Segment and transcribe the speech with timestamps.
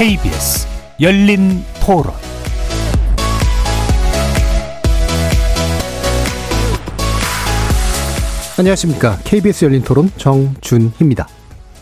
[0.00, 0.66] KBS
[0.98, 2.14] 열린 토론
[8.58, 9.18] 안녕하십니까.
[9.24, 11.28] KBS 열린 토론 정준희입니다.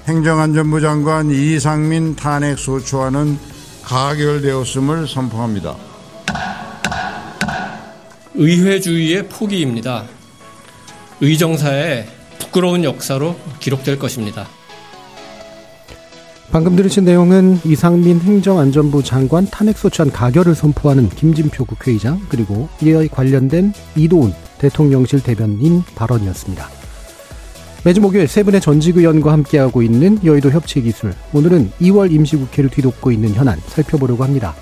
[0.09, 3.39] 행정안전부 장관 이상민 탄핵 소추안은
[3.85, 5.77] 가결되었음을 선포합니다.
[8.35, 10.07] 의회주의의 포기입니다.
[11.21, 12.09] 의정사의
[12.41, 14.49] 부끄러운 역사로 기록될 것입니다.
[16.51, 24.33] 방금 들으신 내용은 이상민 행정안전부 장관 탄핵소추안 가결을 선포하는 김진표 국회의장 그리고 이에 관련된 이도훈
[24.57, 26.67] 대통령실 대변인 발언이었습니다.
[27.85, 31.13] 매주 목요일 세 분의 전직 의원과 함께하고 있는 여의도 협치 기술.
[31.35, 34.55] 오늘은 2월 임시국회를 뒤덮고 있는 현안 살펴보려고 합니다.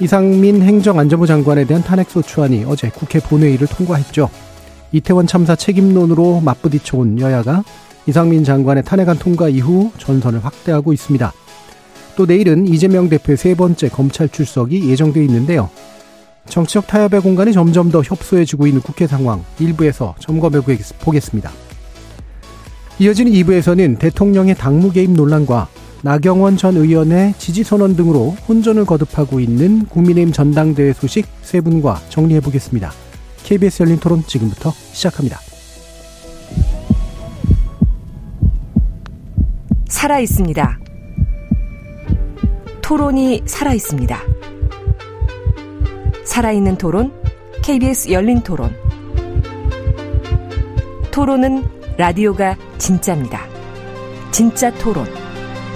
[0.00, 4.28] 이상민 행정안전부 장관에 대한 탄핵소추안이 어제 국회 본회의를 통과했죠.
[4.92, 7.64] 이태원 참사 책임론으로 맞부딪혀온 여야가
[8.08, 11.30] 이상민 장관의 탄핵안 통과 이후 전선을 확대하고 있습니다.
[12.16, 15.68] 또 내일은 이재명 대표의 세 번째 검찰 출석이 예정돼 있는데요.
[16.48, 20.60] 정치적 타협의 공간이 점점 더 협소해지고 있는 국회 상황 일부에서 점검해
[21.00, 21.50] 보겠습니다.
[22.98, 25.68] 이어지는 2부에서는 대통령의 당무 개입 논란과
[26.02, 32.40] 나경원 전 의원의 지지 선언 등으로 혼전을 거듭하고 있는 국민의힘 전당대회 소식 세 분과 정리해
[32.40, 32.90] 보겠습니다.
[33.44, 35.47] KBS 열린 토론 지금부터 시작합니다.
[39.88, 40.78] 살아 있습니다.
[42.82, 44.18] 토론이 살아 있습니다.
[46.24, 47.12] 살아있는 토론,
[47.62, 48.74] KBS 열린 토론.
[51.10, 51.64] 토론은
[51.96, 53.40] 라디오가 진짜입니다.
[54.30, 55.06] 진짜 토론,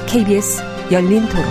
[0.06, 1.44] KBS 열린 토론.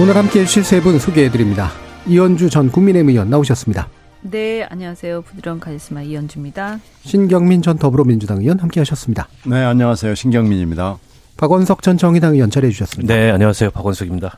[0.00, 1.70] 오늘 함께 해주실 세 분 소개해드립니다.
[2.06, 3.88] 이현주 전 국민의힘 의원 나오셨습니다.
[4.30, 5.22] 네, 안녕하세요.
[5.22, 6.80] 부드러운 카리스마 이현주입니다.
[7.02, 9.28] 신경민 전 더불어민주당 의원 함께 하셨습니다.
[9.46, 10.16] 네, 안녕하세요.
[10.16, 10.98] 신경민입니다.
[11.36, 13.14] 박원석 전 정의당 의원 자리해 주셨습니다.
[13.14, 13.70] 네, 안녕하세요.
[13.70, 14.36] 박원석입니다.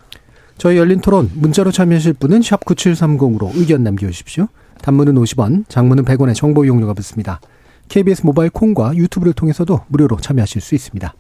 [0.59, 4.49] 저희 열린 토론 문자로 참여하실 분은 샵 9730으로 의견 남겨 주십시오.
[4.83, 7.41] 단문은 50원, 장문은 100원의 정보 이용료가 붙습니다.
[7.89, 11.15] KBS 모바일 콩과 유튜브를 통해서도 무료로 참여하실 수 있습니다.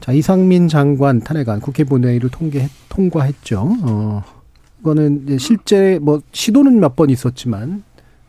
[0.00, 3.76] 자, 이상민 장관 탄핵안 국회 본회의를 통계, 통과했죠.
[3.82, 4.43] 어, 이
[4.84, 7.82] 거는 실제 뭐 시도는 몇 번 있었지만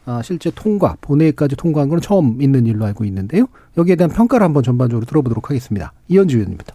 [0.08, 3.46] 아, 실제 통과, 본회의까지 통과한 건 처음 있는 일로 알고 있는데요.
[3.78, 5.94] 여기에 대한 평가를 한번 전반적으로 들어보도록 하겠습니다.
[6.08, 6.74] 이현주 의원님부터.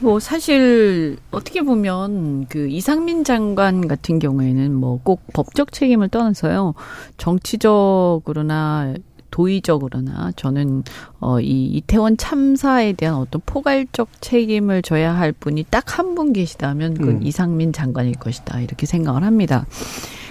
[0.00, 6.74] 뭐 사실 어떻게 보면 그 이상민 장관 같은 경우에는 뭐 꼭 법적 책임을 떠나서요
[7.18, 8.94] 정치적으로나
[9.32, 10.84] 도의적으로나 저는
[11.20, 16.94] 어 이 이태원 참사에 대한 어떤 포괄적 책임을 져야 할 분이 딱 한 분 계시다면
[16.94, 17.22] 그건 음.
[17.22, 19.66] 이상민 장관일 것이다 이렇게 생각을 합니다.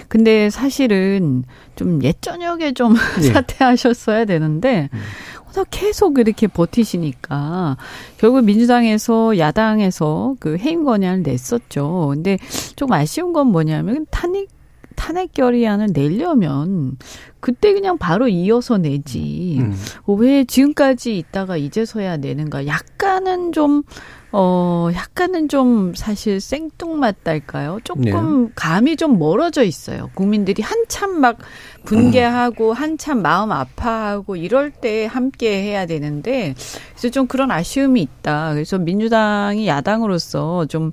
[0.08, 1.44] 근데 사실은
[1.76, 3.32] 좀 옛저녁에 좀 예.
[3.32, 4.98] 사퇴하셨어야 되는데 음.
[5.70, 7.76] 계속 이렇게 버티시니까
[8.16, 12.08] 결국 민주당에서 야당에서 그 해임 건의안을 냈었죠.
[12.14, 12.38] 근데
[12.76, 14.48] 좀 아쉬운 건 뭐냐면 탄핵
[14.92, 16.96] 탄핵 결의안을 내려면
[17.40, 19.74] 그때 그냥 바로 이어서 내지 음.
[20.06, 23.82] 왜 지금까지 있다가 이제서야 내는가 약간은 좀
[24.34, 27.80] 어, 약간은 좀 사실 생뚱맞달까요?
[27.84, 28.52] 조금 네.
[28.54, 30.10] 감이 좀 멀어져 있어요.
[30.14, 31.36] 국민들이 한참 막
[31.84, 32.72] 분개하고 음.
[32.72, 36.54] 한참 마음 아파하고 이럴 때 함께 해야 되는데
[36.92, 38.54] 그래서 좀 그런 아쉬움이 있다.
[38.54, 40.92] 그래서 민주당이 야당으로서 좀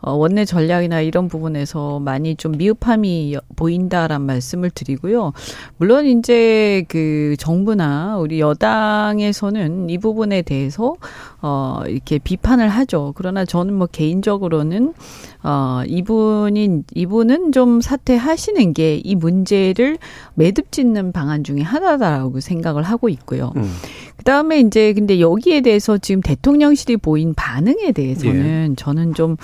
[0.00, 5.32] 어, 원내 전략이나 이런 부분에서 많이 좀 미흡함이 보인다란 말씀을 드리고요.
[5.76, 10.94] 물론 이제 그 정부나 우리 여당에서는 이 부분에 대해서
[11.40, 13.12] 어 이렇게 비판을 하죠.
[13.16, 14.92] 그러나 저는 뭐 개인적으로는
[15.42, 19.98] 어 이분이 이분은 좀 사퇴하시는 게 이 문제를
[20.34, 23.52] 매듭 짓는 방안 중에 하나다라고 생각을 하고 있고요.
[23.56, 23.72] 음.
[24.16, 28.74] 그 다음에 이제 근데 여기에 대해서 지금 대통령실이 보인 반응에 대해서는 예.
[28.76, 29.36] 저는 좀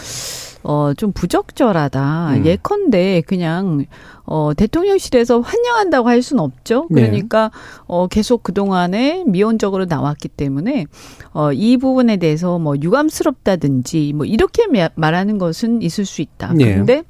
[0.64, 2.36] 어, 좀 부적절하다.
[2.36, 2.46] 음.
[2.46, 3.84] 예컨대 그냥,
[4.24, 6.88] 어, 대통령실에서 환영한다고 할 수는 없죠.
[6.90, 7.02] 네.
[7.02, 7.82] 그러니까, 네.
[7.86, 10.86] 어, 계속 그동안에 미온적으로 나왔기 때문에,
[11.32, 14.64] 어, 이 부분에 대해서 뭐 유감스럽다든지 뭐 이렇게
[14.94, 16.54] 말하는 것은 있을 수 있다.
[16.54, 16.64] 네.
[16.64, 17.04] 그런데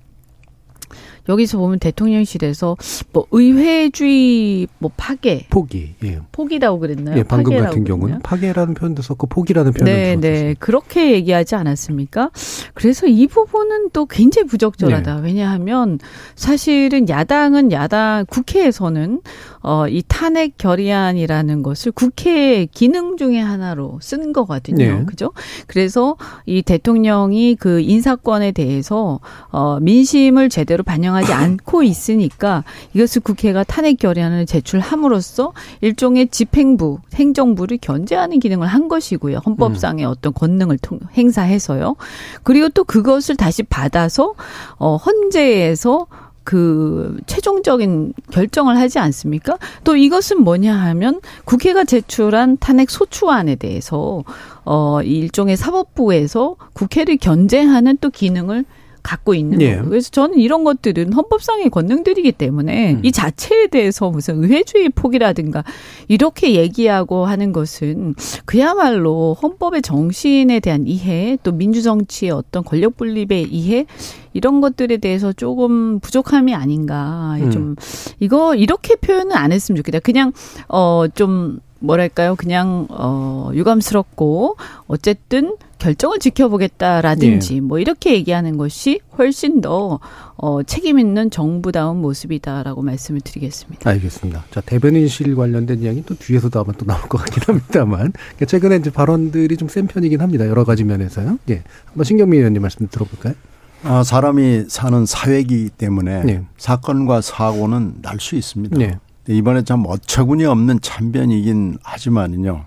[1.29, 2.76] 여기서 보면 대통령실에서
[3.12, 6.21] 뭐 의회주의 뭐 파괴 포기 예.
[6.32, 7.19] 포기라고 그랬나요?
[7.19, 10.21] 예, 방금 같은 경우는 파괴라는 표현도 썼고 포기라는 표현도 네, 썼어요.
[10.21, 12.31] 네, 그렇게 얘기하지 않았습니까?
[12.75, 15.17] 그래서 이 부분은 또 굉장히 부적절하다.
[15.17, 15.23] 네.
[15.23, 15.99] 왜냐하면
[16.35, 19.21] 사실은 야당은 야당 국회에서는
[19.66, 24.99] 어, 이 탄핵 결의안이라는 것을 국회 기능 중의 하나로 쓴 거거든요.
[24.99, 25.05] 네.
[25.06, 25.32] 그죠?
[25.66, 29.20] 그래서 이 대통령이 그 인사권에 대해서
[29.50, 32.62] 어, 민심을 제대로 반영하지 않고 있으니까
[32.93, 39.38] 이것을 국회가 탄핵 결의안을 제출함으로써 일종의 집행부, 행정부를 견제하는 기능을 한 것이고요.
[39.46, 41.96] 헌법상의 어떤 권능을 통, 행사해서요.
[42.43, 44.34] 그리고 또 그것을 다시 받아서
[44.76, 46.06] 어, 헌재에서
[46.44, 49.58] 그 최종적인 결정을 하지 않습니까?
[49.82, 54.23] 또 이것은 뭐냐 하면 국회가 제출한 탄핵 소추안에 대해서
[54.64, 58.64] 어 일종의 사법부에서 국회를 견제하는 또 기능을
[59.04, 59.74] 갖고 있는 예.
[59.74, 59.84] 거예요.
[59.84, 63.00] 그래서 저는 이런 것들은 헌법상의 권능들이기 때문에 음.
[63.04, 65.62] 이 자체에 대해서 무슨 의회주의 폭이라든가
[66.08, 68.14] 이렇게 얘기하고 하는 것은
[68.46, 73.84] 그야말로 헌법의 정신에 대한 이해 또 민주정치의 어떤 권력 분립의 이해
[74.32, 77.50] 이런 것들에 대해서 조금 부족함이 아닌가 음.
[77.50, 77.76] 좀
[78.20, 79.98] 이거 이렇게 표현은 안 했으면 좋겠다.
[79.98, 80.32] 그냥
[80.66, 82.35] 어좀 뭐랄까요?
[82.37, 84.56] 그냥 어 유감스럽고
[84.87, 90.00] 어쨌든 결정을 지켜보겠다라든지 뭐 이렇게 얘기하는 것이 훨씬 더
[90.37, 93.88] 어, 책임 있는 정부다운 모습이다라고 말씀을 드리겠습니다.
[93.91, 94.44] 알겠습니다.
[94.50, 98.12] 자, 대변인실 관련된 이야기 또 뒤에서도 아마 또 나올 것 같긴 합니다만.
[98.12, 100.47] 그러니까 최근에 이제 발언들이 좀 센 편이긴 합니다.
[100.49, 101.38] 여러 가지 면에서요.
[101.50, 101.62] 예.
[101.87, 103.35] 한번 신경민 의원님 말씀 들어볼까요?
[103.82, 106.43] 아, 사람이 사는 사회이기 때문에 네.
[106.56, 108.79] 사건과 사고는 날 수 있습니다.
[108.79, 108.99] 네.
[109.25, 112.65] 근데 이번에 참 어처구니 없는 참변이긴 하지만은요.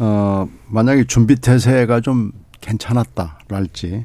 [0.00, 4.04] 어, 만약에 준비 태세가 좀 괜찮았다랄지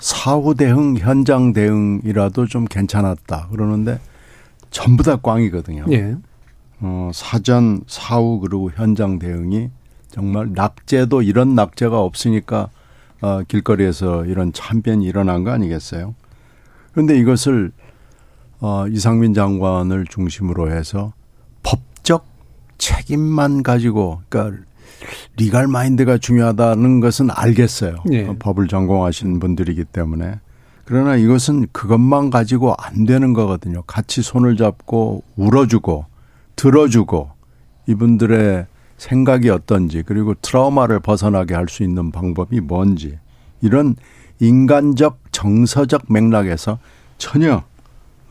[0.00, 3.48] 사후 대응, 현장 대응이라도 좀 괜찮았다.
[3.50, 4.00] 그러는데
[4.70, 5.84] 전부 다 꽝이거든요.
[5.92, 6.16] 예.
[6.80, 9.70] 어, 사전, 사후 그리고 현장 대응이
[10.08, 12.68] 정말 낙제도 이런 낙제가 없으니까
[13.20, 16.16] 어, 길거리에서 이런 참변이 일어난 거 아니겠어요?
[16.92, 17.70] 그런데 이것을
[18.62, 21.12] 어, 이상민 장관을 중심으로 해서
[21.64, 22.24] 법적
[22.78, 24.62] 책임만 가지고 그러니까
[25.36, 27.96] 리갈 마인드가 중요하다는 것은 알겠어요.
[28.12, 28.24] 예.
[28.28, 30.38] 어, 법을 전공하신 분들이기 때문에.
[30.84, 33.82] 그러나 이것은 그것만 가지고 안 되는 거거든요.
[33.82, 36.06] 같이 손을 잡고 울어주고
[36.54, 37.30] 들어주고
[37.88, 38.66] 이분들의
[38.96, 43.18] 생각이 어떤지 그리고 트라우마를 벗어나게 할 수 있는 방법이 뭔지
[43.60, 43.96] 이런
[44.38, 46.78] 인간적 정서적 맥락에서
[47.18, 47.64] 전혀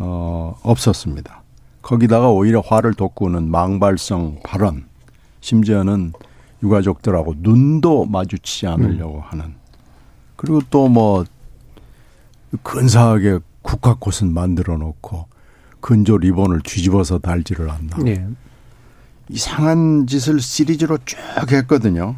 [0.01, 1.43] 어 없었습니다.
[1.81, 4.85] 거기다가 오히려 화를 돋구는 망발성 발언
[5.41, 6.13] 심지어는
[6.63, 9.55] 유가족들하고 눈도 마주치지 않으려고 하는
[10.35, 11.25] 그리고 또 뭐
[12.63, 15.25] 근사하게 국화꽃은 만들어 놓고
[15.79, 17.97] 근조 리본을 뒤집어서 달지를 않나.
[18.07, 18.25] 예.
[19.29, 21.17] 이상한 짓을 시리즈로 쭉
[21.51, 22.15] 했거든요.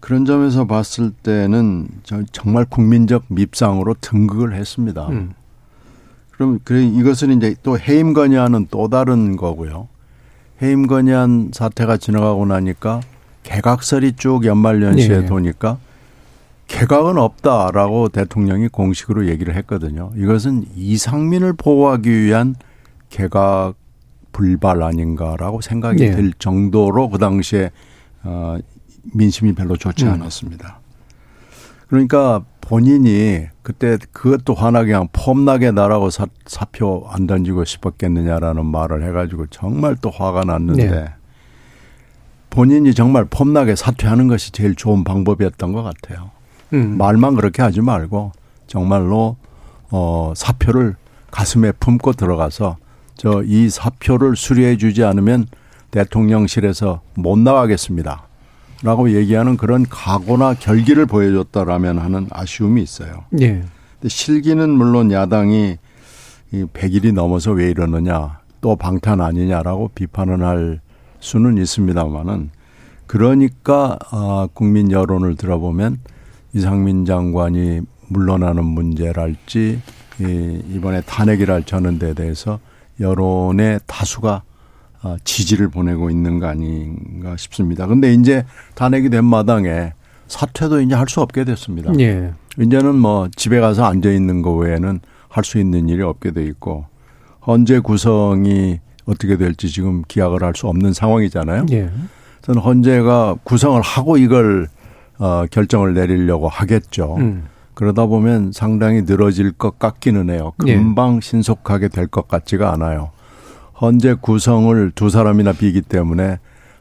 [0.00, 5.08] 그런 점에서 봤을 때는 저- 정말 국민적 밉상으로 등극을 했습니다.
[5.08, 5.34] 음.
[6.36, 9.88] 그럼 그 이것은 이제 또 해임 건의안은 또 다른 거고요.
[10.62, 13.00] 해임 건의안 사태가 지나가고 나니까
[13.42, 15.26] 개각설이 쭉 연말 연시에 예.
[15.26, 15.78] 도니까
[16.66, 20.10] 개각은 없다라고 대통령이 공식으로 얘기를 했거든요.
[20.16, 22.54] 이것은 이상민을 보호하기 위한
[23.08, 23.74] 개각
[24.32, 26.10] 불발 아닌가라고 생각이 예.
[26.10, 27.70] 들 정도로 그 당시에
[28.24, 28.58] 어
[29.14, 30.12] 민심이 별로 좋지 음.
[30.12, 30.80] 않았습니다.
[31.88, 39.46] 그러니까 본인이 그때 그것도 화나게 그냥 폼나게 나라고 사, 사표 안 던지고 싶었겠느냐라는 말을 해가지고
[39.50, 41.08] 정말 또 화가 났는데 네.
[42.50, 46.30] 본인이 정말 폼나게 사퇴하는 것이 제일 좋은 방법이었던 것 같아요.
[46.72, 46.98] 음.
[46.98, 48.32] 말만 그렇게 하지 말고
[48.66, 49.36] 정말로
[49.90, 50.96] 어 사표를
[51.30, 52.78] 가슴에 품고 들어가서
[53.16, 55.46] 저 이 사표를 수리해 주지 않으면
[55.92, 58.26] 대통령실에서 못 나가겠습니다.
[58.82, 63.24] 라고 얘기하는 그런 각오나 결기를 보여줬다라면 하는 아쉬움이 있어요.
[63.40, 63.62] 예.
[63.94, 65.78] 근데 실기는 물론 야당이
[66.52, 70.80] 이 100일이 넘어서 왜 이러느냐 또 방탄 아니냐라고 비판을 할
[71.20, 72.50] 수는 있습니다만은
[73.06, 75.98] 그러니까 아 국민 여론을 들어보면
[76.52, 79.80] 이상민 장관이 물러나는 문제랄지
[80.20, 82.58] 이 이번에 탄핵이랄 전는데 대해서
[83.00, 84.42] 여론의 다수가 아,
[85.24, 87.86] 지지를 보내고 있는 거 아닌가 싶습니다.
[87.86, 88.44] 근데 이제
[88.74, 89.92] 탄핵이 된 마당에
[90.28, 91.92] 사퇴도 이제 할 수 없게 됐습니다.
[92.00, 92.32] 예.
[92.58, 96.86] 이제는 뭐 집에 가서 앉아 있는 거 외에는 할 수 있는 일이 없게 돼 있고
[97.46, 101.66] 헌재 구성이 어떻게 될지 지금 기약을 할 수 없는 상황이잖아요.
[101.72, 101.90] 예.
[102.42, 104.68] 저는 헌재가 구성을 하고 이걸
[105.18, 107.16] 어 결정을 내리려고 하겠죠.
[107.18, 107.44] 음.
[107.74, 110.52] 그러다 보면 상당히 늘어질 것 같기는 해요.
[110.66, 110.74] 예.
[110.74, 113.10] 금방 신속하게 될 것 같지가 않아요.
[113.80, 116.38] 헌재 구성을 두 사람이나 비기 때문에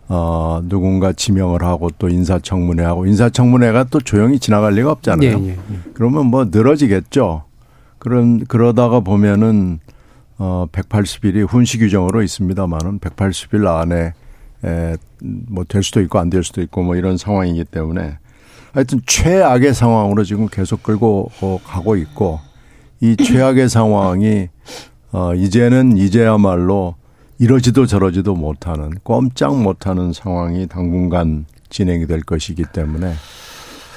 [0.07, 5.37] 어 누군가 지명을 하고 또 인사청문회 하고 인사청문회가 또 조용히 지나갈 리가 예, 없잖아요.
[5.45, 5.49] 예.
[5.49, 5.57] 예.
[5.93, 7.43] 그러면 뭐 늘어지겠죠.
[7.97, 9.79] 그런 그러다가 보면은
[10.37, 14.13] 어 180일이 훈시 규정으로 있습니다만은 180일 안에
[15.49, 18.17] 뭐 될 수도 있고 안 될 수도 있고 뭐 이런 상황이기 때문에
[18.73, 21.31] 하여튼 최악의 상황으로 지금 계속 끌고
[21.65, 22.39] 가고 있고
[23.01, 24.49] 이 최악의 상황이
[25.11, 26.95] 어 이제는 이제야말로
[27.39, 33.13] 이러지도 저러지도 못하는 꼼짝 못하는 상황이 당분간 진행이 될 것이기 때문에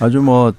[0.01, 0.53] 아주 뭐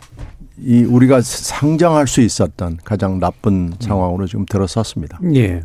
[0.62, 5.20] 이 우리가 상정할 수 있었던 가장 나쁜 상황으로 지금 들어섰습니다.
[5.36, 5.62] 예.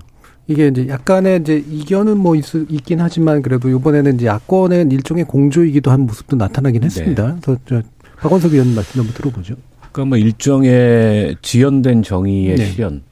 [0.47, 5.91] 이게 이제 약간의 이제 이견은 뭐 있, 있긴 하지만 그래도 이번에는 이제 야권의 일종의 공조이기도
[5.91, 6.87] 한 모습도 나타나긴 네.
[6.87, 7.39] 했습니다.
[7.47, 7.57] 네.
[7.67, 7.83] 저
[8.19, 9.57] 박원석 의원님 말씀 한번 들어보죠.
[9.91, 12.67] 그러니까 뭐 일종의 지연된 정의의 네.
[12.67, 13.03] 실현.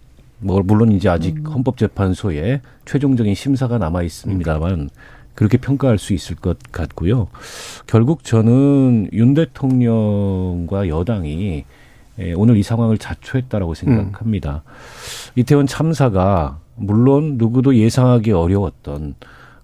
[0.42, 1.46] 뭐 물론 이제 아직 음.
[1.46, 4.88] 헌법재판소에 최종적인 심사가 남아 있습니다만 음.
[5.34, 7.28] 그렇게 평가할 수 있을 것 같고요.
[7.87, 11.64] 결국 저는 윤 대통령과 여당이
[12.18, 14.62] 예, 오늘 이 상황을 자초했다라고 생각합니다.
[14.66, 15.32] 음.
[15.37, 19.14] 이태원 참사가 물론 누구도 예상하기 어려웠던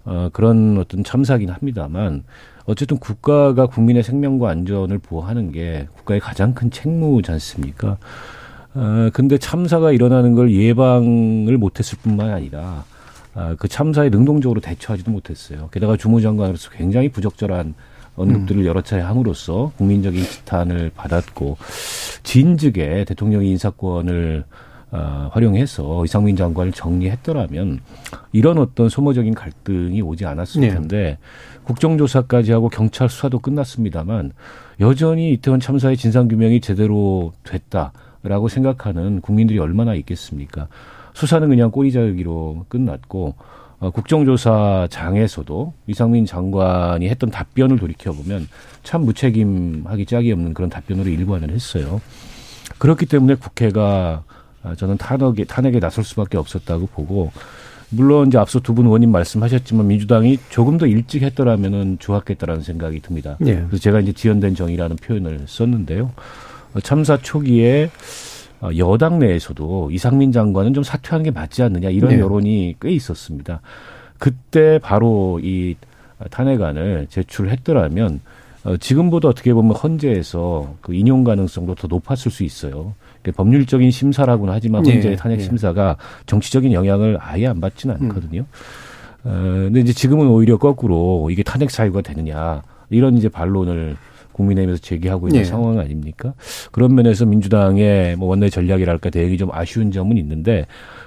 [0.04, 2.24] 어, 그런 어떤 참사긴 합니다만
[2.64, 7.98] 어쨌든 국가가 국민의 생명과 안전을 보호하는 게 국가의 가장 큰 책무지 않습니까?
[8.78, 12.84] 어, 근데 참사가 일어나는 걸 예방을 못했을 뿐만 아니라
[13.34, 15.68] 아, 그 참사에 능동적으로 대처하지도 못했어요.
[15.72, 17.74] 게다가 주무장관으로서 굉장히 부적절한
[18.14, 18.66] 언급들을 음.
[18.66, 21.56] 여러 차례 함으로써 국민적인 지탄을 받았고
[22.22, 24.44] 진즉에 대통령이 인사권을
[24.90, 27.80] 어, 활용해서 이상민 장관을 정리했더라면
[28.32, 30.70] 이런 어떤 소모적인 갈등이 오지 않았을 네.
[30.70, 31.18] 텐데
[31.64, 34.32] 국정조사까지 하고 경찰 수사도 끝났습니다만
[34.80, 37.92] 여전히 이태원 참사의 진상규명이 제대로 됐다
[38.28, 40.68] 라고 생각하는 국민들이 얼마나 있겠습니까?
[41.14, 43.34] 수사는 그냥 꼬리자르기로 끝났고
[43.80, 48.48] 어, 국정조사장에서도 이상민 장관이 했던 답변을 돌이켜보면
[48.82, 52.00] 참 무책임하기 짝이 없는 그런 답변으로 일관을 했어요.
[52.78, 54.24] 그렇기 때문에 국회가
[54.62, 57.30] 아, 저는 탄핵에, 탄핵에 나설 수밖에 없었다고 보고
[57.90, 63.36] 물론 이제 앞서 두 분 의원님 말씀하셨지만 민주당이 조금 더 일찍 했더라면은 좋았겠다라는 생각이 듭니다.
[63.40, 63.54] 네.
[63.54, 66.10] 그래서 제가 이제 지연된 정의라는 표현을 썼는데요.
[66.74, 67.90] 어, 참사 초기에
[68.60, 72.18] 어, 여당 내에서도 이상민 장관은 좀 사퇴하는 게 맞지 않느냐 이런 네.
[72.18, 73.60] 여론이 꽤 있었습니다.
[74.18, 75.76] 그때 바로 이
[76.30, 78.20] 탄핵안을 제출했더라면
[78.64, 82.94] 어, 지금보다 어떻게 보면 헌재에서 그 인용 가능성도 더 높았을 수 있어요.
[83.36, 84.94] 법률적인 심사라고는 하지만 네.
[84.94, 85.44] 헌재의 탄핵 네.
[85.44, 85.96] 심사가
[86.26, 88.02] 정치적인 영향을 아예 안 받지는 음.
[88.02, 88.40] 않거든요.
[88.40, 88.46] 음.
[89.24, 93.96] 어, 근데 이제 지금은 오히려 거꾸로 이게 탄핵 사유가 되느냐 이런 이제 반론을
[94.38, 95.44] 국민의힘에서 제기하고 있는 네.
[95.44, 96.32] 상황 아닙니까?
[96.70, 100.66] 그런 면에서 민주당의 뭐 원내 전략이랄까 대응이 좀 아쉬운 점은 있는데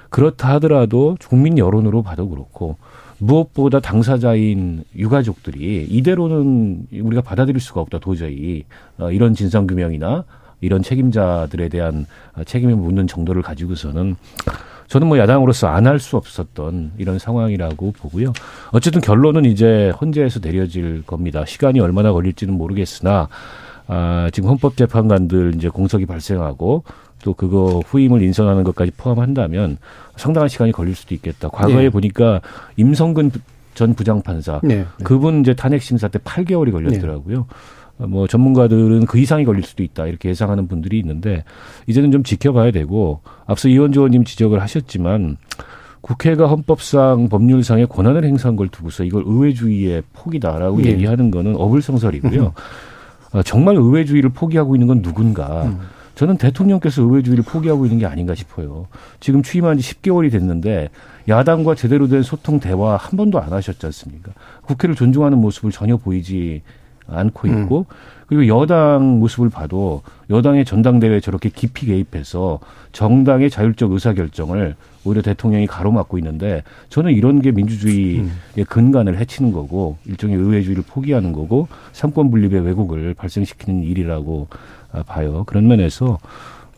[0.09, 2.77] 그렇다 하더라도 국민 여론으로 봐도 그렇고
[3.17, 8.63] 무엇보다 당사자인 유가족들이 이대로는 우리가 받아들일 수가 없다 도저히
[8.97, 10.25] 어, 이런 진상 규명이나
[10.59, 12.05] 이런 책임자들에 대한
[12.45, 14.15] 책임을 묻는 정도를 가지고서는
[14.91, 18.33] 저는 뭐 야당으로서 안 할 수 없었던 이런 상황이라고 보고요.
[18.71, 21.45] 어쨌든 결론은 이제 헌재에서 내려질 겁니다.
[21.45, 23.29] 시간이 얼마나 걸릴지는 모르겠으나
[23.87, 26.83] 아, 지금 헌법재판관들 이제 공석이 발생하고
[27.23, 29.77] 또 그거 후임을 인선하는 것까지 포함한다면
[30.17, 31.47] 상당한 시간이 걸릴 수도 있겠다.
[31.49, 31.89] 과거에 네.
[31.89, 32.41] 보니까
[32.75, 33.31] 임성근
[33.73, 34.85] 전 부장판사 네.
[35.03, 37.37] 그분 이제 탄핵 심사 때 8개월이 걸렸더라고요.
[37.37, 37.43] 네.
[38.07, 41.43] 뭐 전문가들은 그 이상이 걸릴 수도 있다 이렇게 예상하는 분들이 있는데
[41.87, 45.37] 이제는 좀 지켜봐야 되고 앞서 이원주 의원님 지적을 하셨지만
[46.01, 50.91] 국회가 헌법상 법률상의 권한을 행사한 걸 두고서 이걸 의회주의의 폭이다라고 네.
[50.91, 52.41] 얘기하는 거는 어불성설이고요.
[52.41, 53.37] 음.
[53.37, 55.65] 어, 정말 의회주의를 포기하고 있는 건 누군가.
[55.65, 55.79] 음.
[56.15, 58.87] 저는 대통령께서 의회주의를 포기하고 있는 게 아닌가 싶어요.
[59.19, 60.89] 지금 취임한 지 10개월이 됐는데
[61.29, 64.31] 야당과 제대로 된 소통 대화 한 번도 안 하셨지 않습니까?
[64.63, 66.61] 국회를 존중하는 모습을 전혀 보이지
[67.07, 67.63] 않고 음.
[67.63, 67.95] 있고 음.
[68.27, 72.59] 그리고 여당 모습을 봐도 여당의 전당대회에 저렇게 깊이 개입해서
[72.93, 78.63] 정당의 자율적 의사결정을 오히려 대통령이 가로막고 있는데 저는 이런 게 민주주의의 음.
[78.67, 84.47] 근간을 해치는 거고 일종의 의회주의를 포기하는 거고 삼권 분립의 왜곡을 발생시키는 일이라고
[85.07, 85.43] 봐요.
[85.45, 86.19] 그런 면에서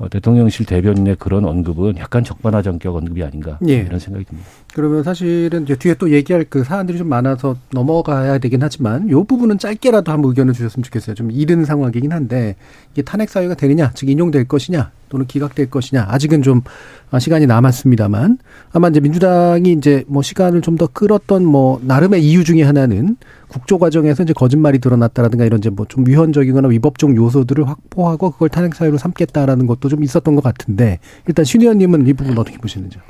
[0.03, 3.75] 어, 대통령실 대변인의 그런 언급은 약간 적반하장격 언급이 아닌가 예.
[3.75, 4.49] 이런 생각이 듭니다.
[4.73, 9.59] 그러면 사실은 이제 뒤에 또 얘기할 그 사안들이 좀 많아서 넘어가야 되긴 하지만 요 부분은
[9.59, 11.15] 짧게라도 한번 의견을 주셨으면 좋겠어요.
[11.15, 12.55] 좀 이른 상황이긴 한데
[12.91, 16.61] 이게 탄핵 사유가 되느냐, 즉 인용될 것이냐, 또는 기각될 것이냐 아직은 좀
[17.19, 18.39] 시간이 남았습니다만
[18.71, 23.15] 아마 이제 민주당이 이제 뭐 시간을 좀 더 끌었던 뭐 나름의 이유 중에 하나는
[23.53, 28.73] 국조 과정에서 이제 거짓말이 드러났다라든가 이런 이제 뭐 좀 위헌적이거나 위법적 요소들을 확보하고 그걸 탄핵
[28.73, 33.01] 사유로 삼겠다라는 것도 좀 있었던 것 같은데 일단 신 의원님은 이 부분 어떻게 보시는지요?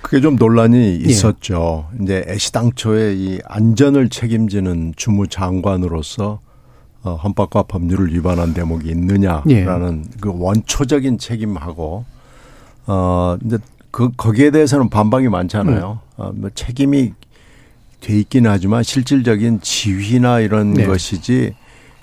[0.00, 1.08] 그게 좀 논란이 예.
[1.10, 1.88] 있었죠.
[1.98, 2.02] 예.
[2.02, 6.40] 이제 애시당초에 이 안전을 책임지는 주무장관으로서
[7.02, 9.44] 어, 헌법과 법률을 위반한 대목이 있느냐라는
[10.06, 10.16] 예.
[10.20, 12.04] 그 원초적인 책임하고
[12.86, 13.58] 어 이제
[13.90, 15.98] 그 거기에 대해서는 반박이 많잖아요.
[16.04, 16.22] 음.
[16.22, 17.12] 어, 뭐 책임이
[18.00, 20.86] 돼 있기는 하지만 실질적인 지휘나 이런 네.
[20.86, 21.54] 것이지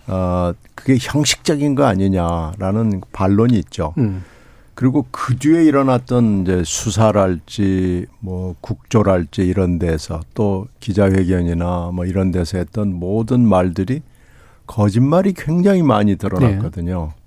[0.08, 3.94] 어 그게 형식적인 거 아니냐라는 반론이 있죠.
[3.98, 4.24] 음.
[4.76, 12.58] 그리고 그 뒤에 일어났던 이제 수사랄지 뭐 국조랄지 이런 데서 또 기자회견이나 뭐 이런 데서
[12.58, 14.02] 했던 모든 말들이
[14.68, 17.14] 거짓말이 굉장히 많이 드러났거든요.
[17.16, 17.25] 네.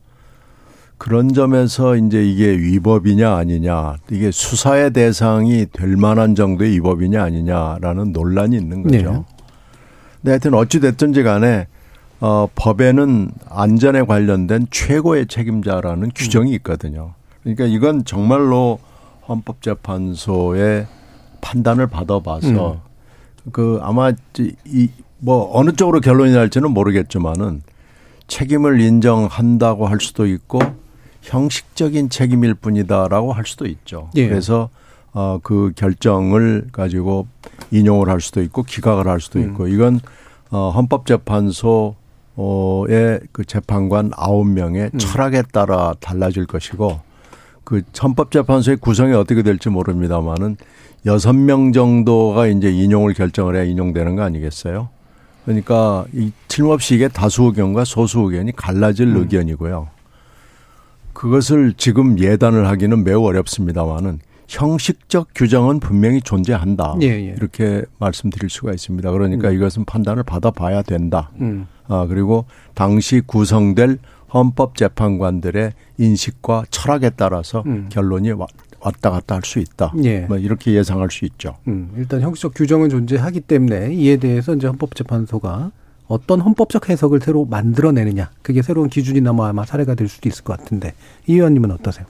[0.99, 8.57] 그런 점에서 이제 이게 위법이냐 아니냐, 이게 수사의 대상이 될 만한 정도의 위법이냐 아니냐라는 논란이
[8.57, 8.97] 있는 거죠.
[8.97, 9.25] 네.
[10.21, 11.69] 근데 하여튼 어찌됐든지 간에
[12.21, 17.15] 어, 법에는 안전에 관련된 최고의 책임자라는 규정이 있거든요.
[17.43, 18.81] 그러니까 이건 정말로
[19.29, 20.87] 헌법재판소의
[21.41, 23.51] 판단을 받아봐서 음.
[23.53, 24.13] 그 아마
[24.67, 24.89] 이
[25.19, 27.63] 뭐 어느 쪽으로 결론이 날지는 모르겠지만은
[28.29, 30.61] 책임을 인정한다고 할 수도 있고
[31.23, 34.11] 형식적인 책임일 뿐이다라고 할 수도 있죠.
[34.17, 34.29] 예.
[34.29, 34.71] 그래서
[35.13, 37.27] 어, 그 결정을 가지고
[37.71, 39.69] 인용을 할 수도 있고 기각을 할 수도 있고 음.
[39.69, 40.01] 이건
[40.51, 41.95] 어, 헌법재판소의
[43.33, 44.99] 그 재판관 아홉 명의 음.
[44.99, 47.01] 철학에 따라 달라질 것이고
[47.65, 50.57] 그 헌법재판소의 구성이 어떻게 될지 모릅니다만은
[51.07, 54.89] 여섯 명 정도가 이제 인용을 결정을 해야 인용되는 거 아니겠어요?
[55.45, 59.23] 그러니까 이 틀림없이 이게 다수 의견과 소수 의견이 갈라질 음.
[59.23, 59.89] 의견이고요.
[61.19, 66.95] 그것을 지금 예단을 하기는 매우 어렵습니다만은 형식적 규정은 분명히 존재한다.
[67.03, 67.35] 예, 예.
[67.37, 69.11] 이렇게 말씀드릴 수가 있습니다.
[69.11, 69.55] 그러니까 음.
[69.55, 71.33] 이것은 판단을 받아봐야 된다.
[71.41, 71.67] 음.
[71.89, 72.45] 아, 그리고
[72.75, 73.99] 당시 구성될
[74.33, 77.89] 헌법재판관들의 인식과 철학에 따라서 음.
[77.91, 78.31] 결론이
[78.79, 79.93] 왔다 갔다 할 수 있다.
[80.05, 80.21] 예.
[80.21, 81.57] 뭐 이렇게 예상할 수 있죠.
[81.67, 85.73] 음, 일단 형식적 규정은 존재하기 때문에 이에 대해서 이제 헌법재판소가
[86.09, 90.59] 어떤 헌법적 해석을 새로 만들어내느냐 그게 새로운 기준이나 뭐 아마 사례가 될 수도 있을 것
[90.59, 90.95] 같은데
[91.27, 92.07] 이 의원님은 어떠세요?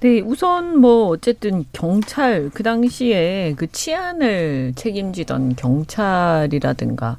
[0.00, 7.16] 네, 우선 뭐 어쨌든 경찰 그 당시에 그 치안을 책임지던 경찰이라든가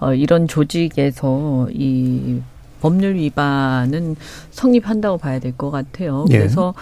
[0.00, 2.40] 어 이런 조직에서 이
[2.80, 4.16] 법률 위반은
[4.50, 6.26] 성립한다고 봐야 될 것 같아요.
[6.30, 6.38] 예.
[6.38, 6.74] 그래서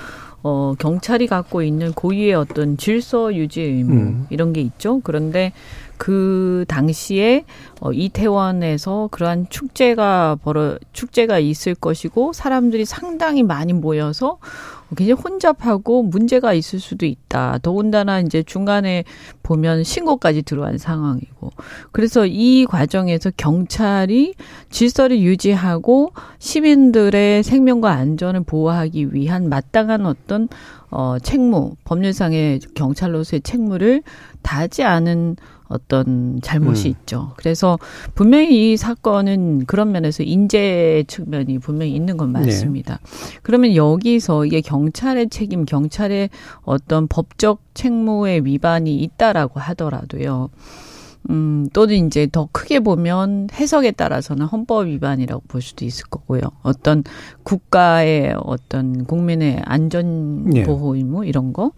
[0.43, 4.27] 어 경찰이 갖고 있는 고유의 어떤 질서 유지 의무 음.
[4.31, 5.01] 이런 게 있죠.
[5.05, 5.53] 그런데
[5.99, 7.45] 그 당시에
[7.81, 14.39] 어, 이태원에서 그러한 축제가 벌어 축제가 있을 것이고 사람들이 상당히 많이 모여서
[14.95, 17.59] 굉장히 혼잡하고 문제가 있을 수도 있다.
[17.63, 19.05] 더군다나 이제 중간에
[19.43, 21.51] 보면 신고까지 들어간 상황이고.
[21.91, 24.35] 그래서 이 과정에서 경찰이
[24.71, 30.49] 질서를 유지하고 시민들의 생명과 안전을 보호하기 위한 마땅한 어떤
[30.91, 34.03] 어 책무, 법률상의 경찰로서의 책무를
[34.43, 35.37] 다하지 않은
[35.69, 36.91] 어떤 잘못이 음.
[36.91, 37.33] 있죠.
[37.37, 37.79] 그래서
[38.15, 42.99] 분명히 이 사건은 그런 면에서 인재 측면이 분명히 있는 건 맞습니다.
[43.03, 43.39] 네.
[43.43, 46.31] 그러면 여기서 이게 경찰의 책임, 경찰의
[46.63, 50.51] 어떤 법적 책무의 위반이 있다라고 하더라도요.
[51.31, 56.41] 음, 또는 이제 더 크게 보면 해석에 따라서는 헌법 위반이라고 볼 수도 있을 거고요.
[56.63, 57.05] 어떤
[57.43, 61.73] 국가의 어떤 국민의 안전 보호 의무 이런 거.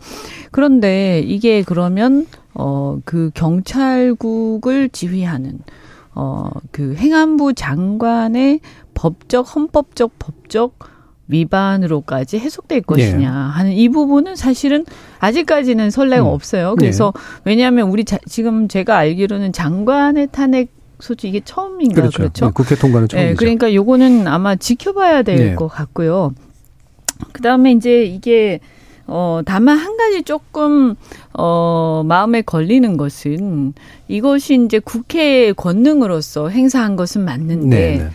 [0.51, 5.61] 그런데 이게 그러면 어, 그 경찰국을 지휘하는
[6.15, 8.61] 어, 그 행안부 장관의
[8.95, 10.79] 법적 헌법적 법적
[11.29, 13.27] 위반으로까지 해석될 것이냐 예.
[13.27, 14.85] 하는 이 부분은 사실은
[15.21, 16.29] 아직까지는 설레가 음.
[16.29, 16.75] 없어요.
[16.77, 17.21] 그래서 예.
[17.45, 22.19] 왜냐하면 우리 자, 지금 제가 알기로는 장관의 탄핵 소지 이게 처음인가 그렇죠.
[22.19, 22.47] 그렇죠?
[22.47, 23.29] 네, 국회 통과는 처음이죠.
[23.29, 25.77] 네, 그러니까 요거는 아마 지켜봐야 될것 예.
[25.77, 26.35] 같고요.
[27.33, 28.61] 그다음에 이제 이게
[29.11, 30.95] 어, 다만 한 가지 조금,
[31.33, 33.73] 어, 마음에 걸리는 것은
[34.07, 37.99] 이것이 이제 국회 권능으로서 행사한 것은 맞는데, 네네.
[38.05, 38.11] 네.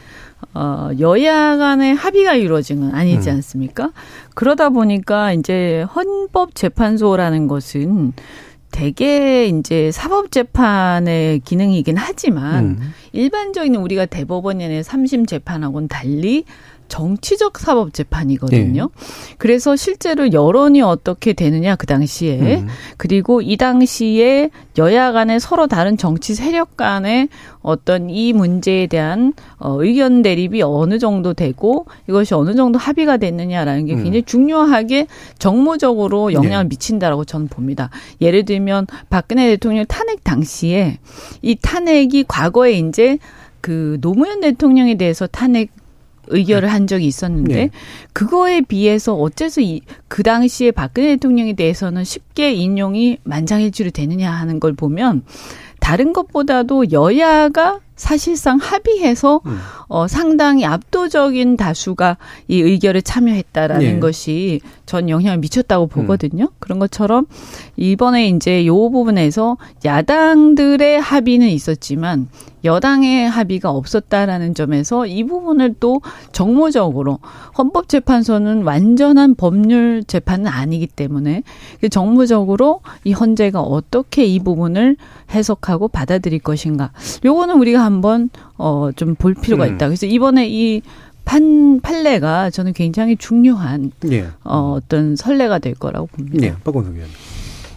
[0.53, 3.35] 어, 여야 간의 합의가 이루어진 건 아니지 음.
[3.35, 3.85] 않습니까?
[3.85, 3.91] 음.
[4.35, 8.13] 그러다 보니까 이제 헌법재판소라는 것은
[8.71, 12.93] 대개 이제 사법재판의 기능이긴 하지만 음.
[13.11, 16.45] 일반적인 우리가 대법원의 삼심 재판하고는 달리
[16.93, 18.83] 정치적 사법 재판이거든요.
[18.83, 19.35] 네.
[19.39, 22.67] 그래서 실제로 여론이 어떻게 되느냐 그 당시에 음.
[22.97, 27.29] 그리고 이 당시에 여야 간에 서로 다른 정치 세력 간에
[27.63, 33.87] 어떤 이 문제에 대한 어, 의견 대립이 어느 정도 되고 이것이 어느 정도 합의가 됐느냐라는
[33.87, 34.03] 게 음.
[34.03, 34.25] 굉장히 음.
[34.25, 35.07] 중요하게
[35.39, 36.69] 정무적으로 영향을 네.
[36.69, 37.89] 미친다라고 저는 봅니다.
[38.21, 40.99] 예를 들면 박근혜 대통령 탄핵 당시에
[41.41, 43.17] 이 탄핵이 과거에 이제
[43.61, 45.71] 그 노무현 대통령에 대해서 탄핵
[46.27, 47.69] 의결을 한 적이 있었는데 네.
[48.13, 54.73] 그거에 비해서 어째서 이, 그 당시에 박근혜 대통령에 대해서는 쉽게 인용이 만장일치로 되느냐 하는 걸
[54.73, 55.23] 보면
[55.79, 59.59] 다른 것보다도 여야가 사실상 합의해서 음.
[59.87, 62.17] 어, 상당히 압도적인 다수가
[62.49, 63.99] 이 의결에 참여했다라는 네.
[63.99, 66.43] 것이 전 영향을 미쳤다고 보거든요.
[66.43, 66.55] 음.
[66.59, 67.25] 그런 것처럼
[67.77, 72.27] 이번에 이제 요 부분에서 야당들의 합의는 있었지만
[72.65, 77.19] 여당의 합의가 없었다라는 점에서 이 부분을 또 정무적으로
[77.57, 81.43] 헌법재판소는 완전한 법률 재판은 아니기 때문에
[81.81, 84.95] 그 정무적으로 이 헌재가 어떻게 이 부분을
[85.31, 86.91] 해석하고 받아들일 것인가.
[87.25, 89.75] 요거는 우리가 한번 어 좀 볼 필요가 음.
[89.75, 89.87] 있다.
[89.87, 90.81] 그래서 이번에 이
[91.25, 94.25] 판, 판례가 저는 굉장히 중요한 예.
[94.43, 96.45] 어, 어떤 선례가 될 거라고 봅니다.
[96.47, 97.09] 예, 박원석 의원.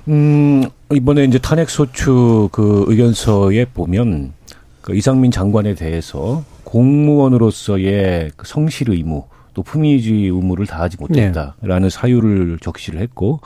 [0.09, 4.33] 음, 이번에 이제 탄핵소추 그 의견서에 보면
[4.81, 9.25] 그 이상민 장관에 대해서 공무원으로서의 그 성실 의무
[9.55, 11.91] 또 품위주의 의무를 다하지 못했다라는 네.
[11.91, 13.41] 사유를 적시를 했고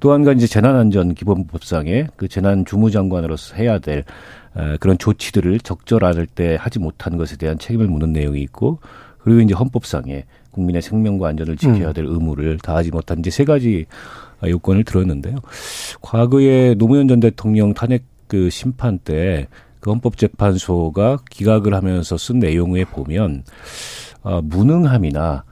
[0.00, 4.04] 또 한 가지 이제 재난안전 기본법상에 그 재난 주무장관으로서 해야 될
[4.80, 8.78] 그런 조치들을 적절할 때 하지 못한 것에 대한 책임을 묻는 내용이 있고
[9.18, 11.92] 그리고 이제 헌법상에 국민의 생명과 안전을 지켜야 음.
[11.92, 13.86] 될 의무를 다하지 못한 이제 세 가지
[14.44, 15.36] 요건을 들었는데요.
[16.00, 19.46] 과거에 노무현 전 대통령 탄핵 그 심판 때
[19.80, 23.42] 그 헌법재판소가 기각을 하면서 쓴 내용에 보면
[24.22, 25.44] 어, 무능함이나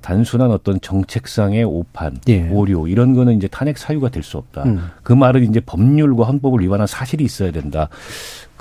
[0.00, 2.48] 단순한 어떤 정책상의 오판, 예.
[2.48, 4.62] 오류 이런 거는 이제 탄핵 사유가 될 수 없다.
[4.62, 4.88] 음.
[5.02, 7.88] 그 말은 이제 법률과 헌법을 위반한 사실이 있어야 된다.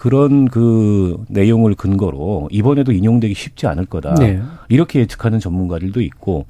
[0.02, 4.16] 그런 그 내용을 근거로 이번에도 인용되기 쉽지 않을 거다.
[4.16, 4.42] 네.
[4.68, 6.48] 이렇게 예측하는 전문가들도 있고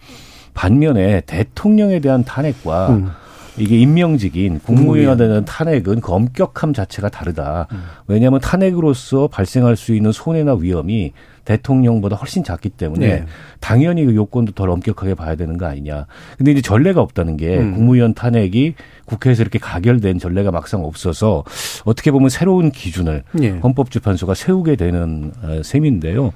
[0.54, 3.12] 반면에 대통령에 대한 탄핵과 음.
[3.58, 7.68] 이게 임명직인 국무위원에 대한 탄핵은 그 엄격함 자체가 다르다.
[7.72, 7.84] 음.
[8.08, 11.14] 왜냐하면 탄핵으로서 발생할 수 있는 손해나 위험이
[11.46, 13.26] 대통령보다 훨씬 작기 때문에 네.
[13.60, 16.06] 당연히 그 요건도 덜 엄격하게 봐야 되는 거 아니냐.
[16.38, 17.74] 근데 이제 전례가 없다는 게 음.
[17.74, 21.44] 국무위원 탄핵이 국회에서 이렇게 가결된 전례가 막상 없어서
[21.84, 23.50] 어떻게 보면 새로운 기준을 네.
[23.64, 26.32] 헌법재판소가 세우게 되는 어, 셈인데요.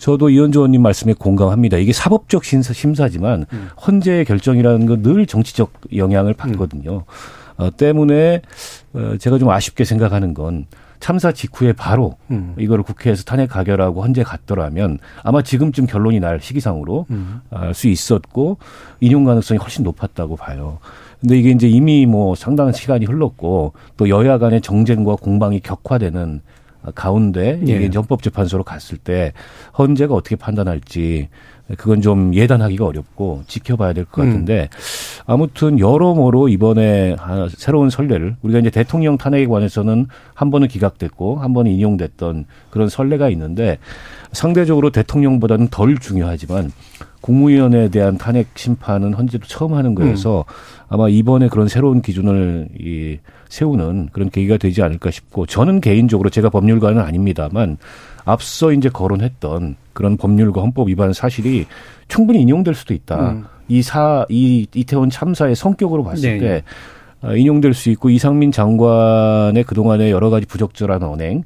[0.00, 1.76] 저도 이현주 의원님 말씀에 공감합니다.
[1.76, 3.68] 이게 사법적 심사, 심사지만 음.
[3.86, 6.96] 헌재의 결정이라는 건 늘 정치적 영향을 받거든요.
[6.96, 7.62] 음.
[7.62, 8.40] 어, 때문에
[8.94, 10.66] 어, 제가 좀 아쉽게 생각하는 건
[11.00, 12.54] 참사 직후에 바로 음.
[12.58, 17.40] 이거를 국회에서 탄핵 가결하고 헌재 갔더라면 아마 지금쯤 결론이 날 시기상으로 음.
[17.50, 18.56] 알수 있었고
[19.00, 20.78] 인용 가능성이 훨씬 높았다고 봐요.
[21.20, 26.40] 근데 이게 이제 이미 뭐 상당한 시간이 흘렀고 또 여야 간의 정쟁과 공방이 격화되는
[26.94, 27.90] 가운데 이게 예.
[27.94, 29.32] 헌법재판소로 갔을 때
[29.78, 31.28] 헌재가 어떻게 판단할지
[31.76, 34.30] 그건 좀 예단하기가 어렵고 지켜봐야 될것 음.
[34.30, 35.22] 같은데 음.
[35.26, 37.16] 아무튼 여러모로 이번에
[37.56, 43.28] 새로운 선례를 우리가 이제 대통령 탄핵에 관해서는 한 번은 기각됐고 한 번은 인용됐던 그런 선례가
[43.30, 43.78] 있는데
[44.32, 46.72] 상대적으로 대통령보다는 덜 중요하지만
[47.20, 50.54] 국무위원에 대한 탄핵 심판은 헌재도 처음 하는 거여서 음.
[50.88, 53.18] 아마 이번에 그런 새로운 기준을 이
[53.50, 57.76] 세우는 그런 계기가 되지 않을까 싶고 저는 개인적으로 제가 법률가는 아닙니다만
[58.24, 61.66] 앞서 이제 거론했던 그런 법률과 헌법 위반 사실이
[62.08, 63.32] 충분히 인용될 수도 있다.
[63.32, 63.44] 음.
[63.68, 66.38] 이 사, 이 이태원 참사의 성격으로 봤을 네.
[66.38, 66.62] 때
[67.22, 71.44] 어, 인용될 수 있고 이상민 장관의 그동안의 여러 가지 부적절한 언행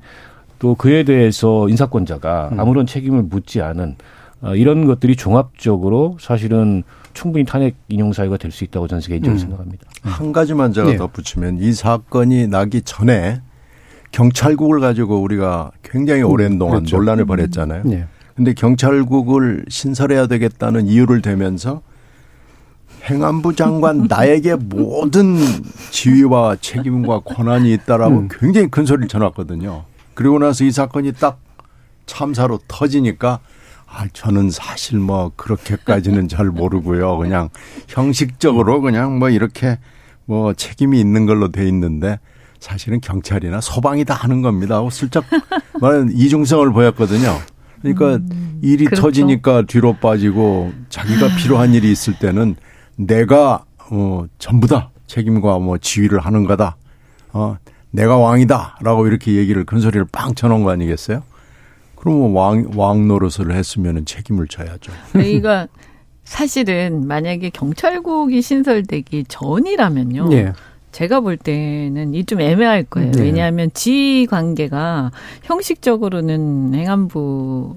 [0.59, 2.61] 또 그에 대해서 인사권자가 음.
[2.61, 3.97] 아무런 책임을 묻지 않은
[4.43, 9.39] 어, 이런 것들이 종합적으로 사실은 충분히 탄핵 인용 사유가 될 수 있다고 저는 개인적으로 음.
[9.39, 9.87] 생각합니다.
[10.03, 10.97] 한 가지만 제가 네.
[10.97, 13.41] 덧붙이면 이 사건이 나기 전에
[14.13, 16.97] 경찰국을 가지고 우리가 굉장히 음, 오랜 동안 그렇죠.
[16.97, 17.83] 논란을 벌였잖아요.
[17.85, 18.07] 네.
[18.37, 21.83] 근데 경찰국을 신설해야 되겠다는 이유를 대면서
[23.05, 25.37] 행안부 장관 나에게 모든
[25.91, 28.29] 지위와 책임과 권한이 있다라고 음.
[28.31, 29.85] 굉장히 큰 소리를 쳐놨거든요.
[30.15, 31.39] 그리고 나서 이 사건이 딱
[32.07, 33.41] 참사로 터지니까
[33.97, 37.17] 아, 저는 사실 뭐 그렇게까지는 잘 모르고요.
[37.17, 37.49] 그냥
[37.87, 39.79] 형식적으로 그냥 뭐 이렇게
[40.25, 42.19] 뭐 책임이 있는 걸로 돼 있는데
[42.59, 44.81] 사실은 경찰이나 소방이 다 하는 겁니다.
[44.91, 45.25] 슬쩍
[45.81, 47.39] 말은 이중성을 보였거든요.
[47.83, 49.03] 그러니까 음, 일이 그렇죠.
[49.03, 52.57] 터지니까 뒤로 빠지고 자기가 필요한 일이 있을 때는
[52.97, 56.77] 내가 어 전부 다 책임과 뭐 지휘를 하는 거다.
[57.33, 57.59] 어
[57.91, 61.23] 내가 왕이다라고 이렇게 얘기를 큰 소리를 빵 쳐놓은 거 아니겠어요?
[62.05, 64.93] 그러면 왕, 왕 노릇을 했으면 책임을 져야죠.
[65.13, 65.67] 그러니까
[66.25, 70.29] 사실은 만약에 경찰국이 신설되기 전이라면요.
[70.29, 70.53] 네.
[70.93, 73.11] 제가 볼 때는 이 좀 애매할 거예요.
[73.13, 73.23] 네.
[73.23, 75.11] 왜냐하면 지휘 관계가
[75.43, 77.77] 형식적으로는 행안부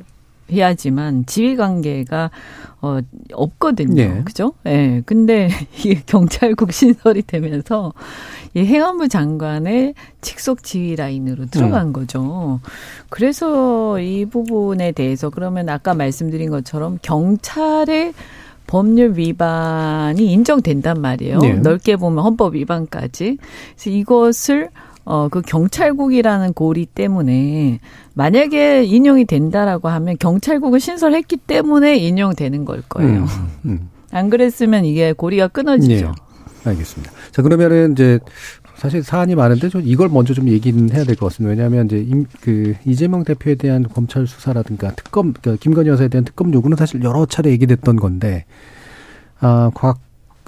[0.51, 2.29] 해야지만 지휘 관계가
[2.81, 2.99] 어
[3.33, 3.95] 없거든요.
[3.95, 4.21] 네.
[4.23, 4.53] 그죠?
[4.65, 4.69] 예.
[4.69, 5.01] 네.
[5.05, 7.91] 근데 이게 경찰국 신설이 되면서
[8.57, 11.93] 이 행안부 장관의 직속 지휘 라인으로 들어간 음.
[11.93, 12.59] 거죠.
[13.09, 18.13] 그래서 이 부분에 대해서 그러면 아까 말씀드린 것처럼 경찰의
[18.65, 21.37] 법률 위반이 인정된단 말이에요.
[21.37, 21.53] 네.
[21.53, 23.37] 넓게 보면 헌법 위반까지.
[23.75, 24.69] 그래서 이것을
[25.05, 27.79] 어, 그 경찰국이라는 고리 때문에
[28.15, 33.19] 만약에 인용이 된다라고 하면 경찰국을 신설했기 때문에 인용되는 걸 거예요.
[33.19, 33.27] 음,
[33.65, 33.89] 음.
[34.11, 36.07] 안 그랬으면 이게 고리가 끊어지죠.
[36.07, 36.11] 네,
[36.67, 37.11] 알겠습니다.
[37.31, 38.19] 자 그러면은 이제
[38.75, 41.49] 사실 사안이 많은데 좀 이걸 먼저 좀 얘기는 해야 될 것 같습니다.
[41.49, 46.53] 왜냐하면 이제 임, 그 이재명 대표에 대한 검찰 수사라든가 특검, 그러니까 김건희 여사에 대한 특검
[46.53, 48.45] 요구는 사실 여러 차례 얘기됐던 건데
[49.39, 49.99] 아곽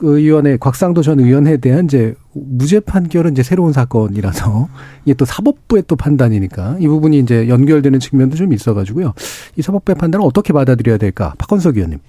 [0.01, 4.69] 의원의 곽상도 전 의원에 대한 이제 무죄 판결은 이제 새로운 사건이라서
[5.03, 9.13] 이게 또 사법부의 또 판단이니까 이 부분이 이제 연결되는 측면도 좀 있어가지고요.
[9.57, 11.33] 이 사법부의 판단을 어떻게 받아들여야 될까?
[11.37, 11.99] 박건석 의원님.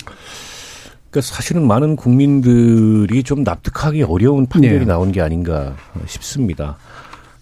[1.11, 4.85] 그러니까 사실은 많은 국민들이 좀 납득하기 어려운 판결이 네.
[4.85, 5.75] 나온 게 아닌가
[6.07, 6.77] 싶습니다.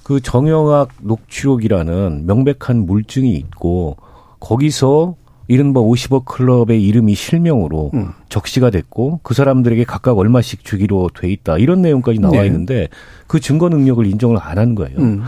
[0.02, 3.98] 그 정영학 녹취록이라는 명백한 물증이 있고
[4.40, 5.16] 거기서
[5.48, 8.12] 이른바 50억 클럽의 이름이 실명으로 음.
[8.28, 12.46] 적시가 됐고 그 사람들에게 각각 얼마씩 주기로 돼 있다 이런 내용까지 나와 네.
[12.46, 12.88] 있는데
[13.26, 14.98] 그 증거 능력을 인정을 안 한 거예요.
[14.98, 15.22] 음.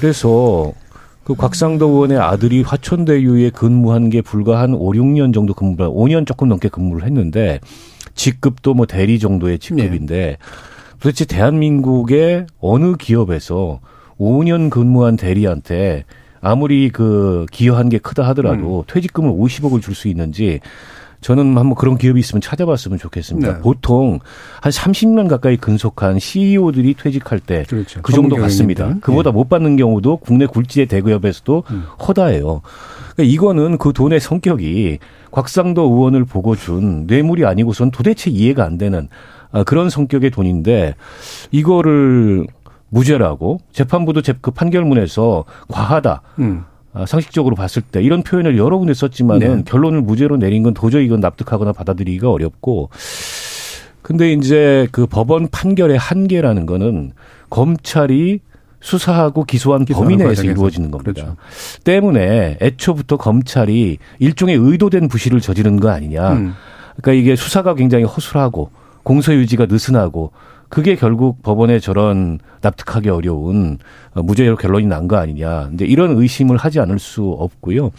[0.00, 0.72] 그래서
[1.28, 6.48] 그 곽상도 의원의 아들이 화천대유에 근무한 게 불과 한 5, 6년 정도 근무를 5년 조금
[6.48, 7.60] 넘게 근무를 했는데
[8.14, 10.36] 직급도 뭐 대리 정도의 직급인데 네.
[10.98, 13.80] 도대체 대한민국의 어느 기업에서
[14.18, 16.06] 5년 근무한 대리한테
[16.40, 18.84] 아무리 그 기여한 게 크다 하더라도 음.
[18.86, 20.60] 퇴직금을 50억을 줄 수 있는지
[21.20, 23.54] 저는 한번 그런 기업이 있으면 찾아봤으면 좋겠습니다.
[23.54, 23.58] 네.
[23.60, 24.20] 보통
[24.60, 28.02] 한 30년 가까이 근속한 CEO들이 퇴직할 때그 그렇죠.
[28.02, 28.96] 그 정도 같습니다.
[29.00, 29.34] 그보다 네.
[29.34, 31.84] 못 받는 경우도 국내 굴지의 대기업에서도 음.
[32.06, 32.62] 허다해요.
[33.16, 34.98] 그러니까 이거는 그 돈의 성격이
[35.30, 39.08] 곽상도 의원을 보고 준 뇌물이 아니고선 도대체 이해가 안 되는
[39.50, 40.94] 아, 그런 성격의 돈인데
[41.50, 42.46] 이거를
[42.90, 46.22] 무죄라고 재판부도 그 판결문에서 과하다.
[46.38, 46.64] 음.
[46.92, 49.62] 아, 상식적으로 봤을 때 이런 표현을 여러 군데 썼지만은 네.
[49.66, 52.90] 결론을 무죄로 내린 건 도저히 이건 납득하거나 받아들이기가 어렵고
[54.02, 57.12] 근데 이제 그 법원 판결의 한계라는 거는
[57.50, 58.40] 검찰이
[58.80, 61.12] 수사하고 기소한 범위 내에서 이루어지는 겁니다.
[61.12, 61.36] 그렇죠.
[61.84, 66.32] 때문에 애초부터 검찰이 일종의 의도된 부실을 저지른 거 아니냐.
[66.32, 66.54] 음.
[66.96, 68.70] 그러니까 이게 수사가 굉장히 허술하고
[69.02, 70.32] 공소 유지가 느슨하고
[70.68, 73.78] 그게 결국 법원에 저런 납득하기 어려운
[74.14, 75.68] 어, 무죄로 결론이 난 거 아니냐.
[75.68, 77.90] 근데 이런 의심을 하지 않을 수 없고요.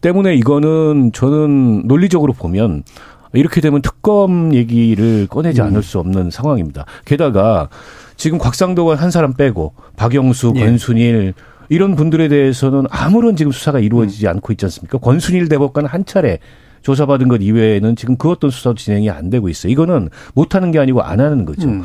[0.00, 2.84] 때문에 이거는 저는 논리적으로 보면
[3.32, 5.66] 이렇게 되면 특검 얘기를 꺼내지 음.
[5.66, 6.84] 않을 수 없는 상황입니다.
[7.04, 7.68] 게다가
[8.16, 10.60] 지금 곽상도가 한 사람 빼고 박영수, 예.
[10.60, 11.34] 권순일
[11.68, 14.30] 이런 분들에 대해서는 아무런 지금 수사가 이루어지지 음.
[14.30, 14.98] 않고 있지 않습니까?
[14.98, 16.38] 권순일 대법관 한 차례
[16.82, 19.72] 조사받은 것 이외에는 지금 그 어떤 수사도 진행이 안 되고 있어요.
[19.72, 21.68] 이거는 못하는 게 아니고 안 하는 거죠.
[21.68, 21.82] 음.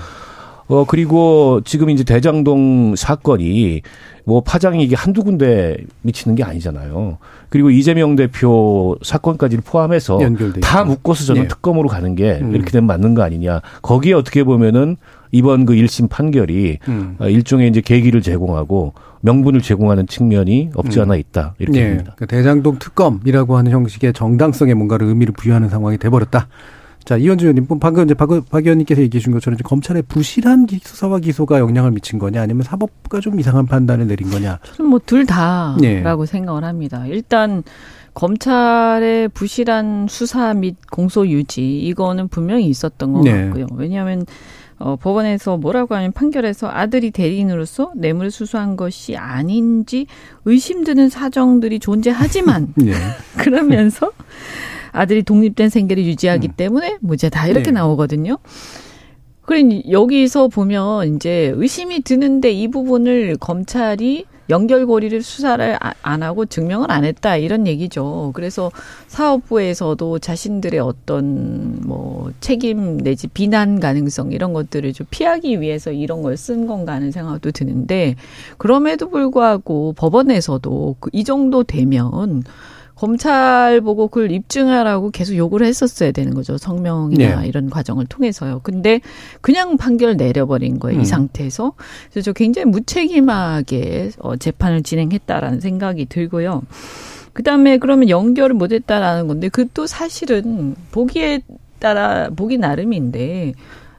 [0.67, 3.81] 어, 그리고 지금 이제 대장동 사건이
[4.25, 7.17] 뭐 파장이 이게 한두 군데 미치는 게 아니잖아요.
[7.49, 10.19] 그리고 이재명 대표 사건까지를 포함해서
[10.61, 11.47] 다 묶어서 저는 네.
[11.47, 12.55] 특검으로 가는 게 음.
[12.55, 13.61] 이렇게 되면 맞는 거 아니냐.
[13.81, 14.97] 거기에 어떻게 보면은
[15.33, 17.15] 이번 그 1심 판결이 음.
[17.19, 21.55] 어, 일종의 이제 계기를 제공하고 명분을 제공하는 측면이 없지 않아 있다.
[21.57, 21.89] 이렇게 네.
[21.89, 22.13] 봅니다.
[22.17, 26.47] 그 대장동 특검이라고 하는 형식의 정당성에 뭔가를 의미를 부여하는 상황이 돼버렸다.
[27.03, 31.59] 자, 이현주 의원님, 방금 이제 박, 박 의원님께서 얘기해 주신 것처럼 검찰의 부실한 수사와 기소가
[31.59, 34.59] 영향을 미친 거냐, 아니면 사법부가 좀 이상한 판단을 내린 거냐?
[34.75, 36.25] 저는 뭐 둘 다라고 네.
[36.25, 37.05] 생각을 합니다.
[37.07, 37.63] 일단
[38.13, 43.45] 검찰의 부실한 수사 및 공소 유지 이거는 분명히 있었던 것 네.
[43.45, 43.67] 같고요.
[43.75, 44.25] 왜냐하면
[44.79, 50.07] 어, 법원에서 뭐라고 하면 판결에서 아들이 대리인으로서 뇌물을 수수한 것이 아닌지
[50.45, 52.93] 의심드는 사정들이 존재하지만 네.
[53.37, 54.11] 그러면서
[54.91, 56.53] 아들이 독립된 생계를 유지하기 음.
[56.55, 57.71] 때문에 무죄다 이렇게 네.
[57.71, 58.37] 나오거든요.
[59.41, 66.91] 그러니 여기서 보면 이제 의심이 드는데 이 부분을 검찰이 연결고리를 수사를 아, 안 하고 증명을
[66.91, 68.31] 안 했다 이런 얘기죠.
[68.33, 68.71] 그래서
[69.07, 76.33] 사업부에서도 자신들의 어떤 뭐 책임 내지 비난 가능성 이런 것들을 좀 피하기 위해서 이런 걸
[76.43, 78.15] 쓴 건가 하는 생각도 드는데
[78.57, 82.43] 그럼에도 불구하고 법원에서도 그이 정도 되면
[82.95, 86.57] 검찰 보고 그걸 입증하라고 계속 요구를 했었어야 되는 거죠.
[86.57, 87.47] 성명이나 네.
[87.47, 88.61] 이런 과정을 통해서요.
[88.63, 89.01] 근데
[89.41, 90.99] 그냥 판결 내려버린 거예요.
[90.99, 91.01] 음.
[91.01, 91.73] 이 상태에서.
[92.11, 96.61] 그래서 저 굉장히 무책임하게 어, 재판을 진행했다라는 생각이 들고요.
[97.33, 101.41] 그 다음에 그러면 연결을 못했다라는 건데 그 또 사실은 보기에
[101.79, 103.53] 따라 보기 나름인데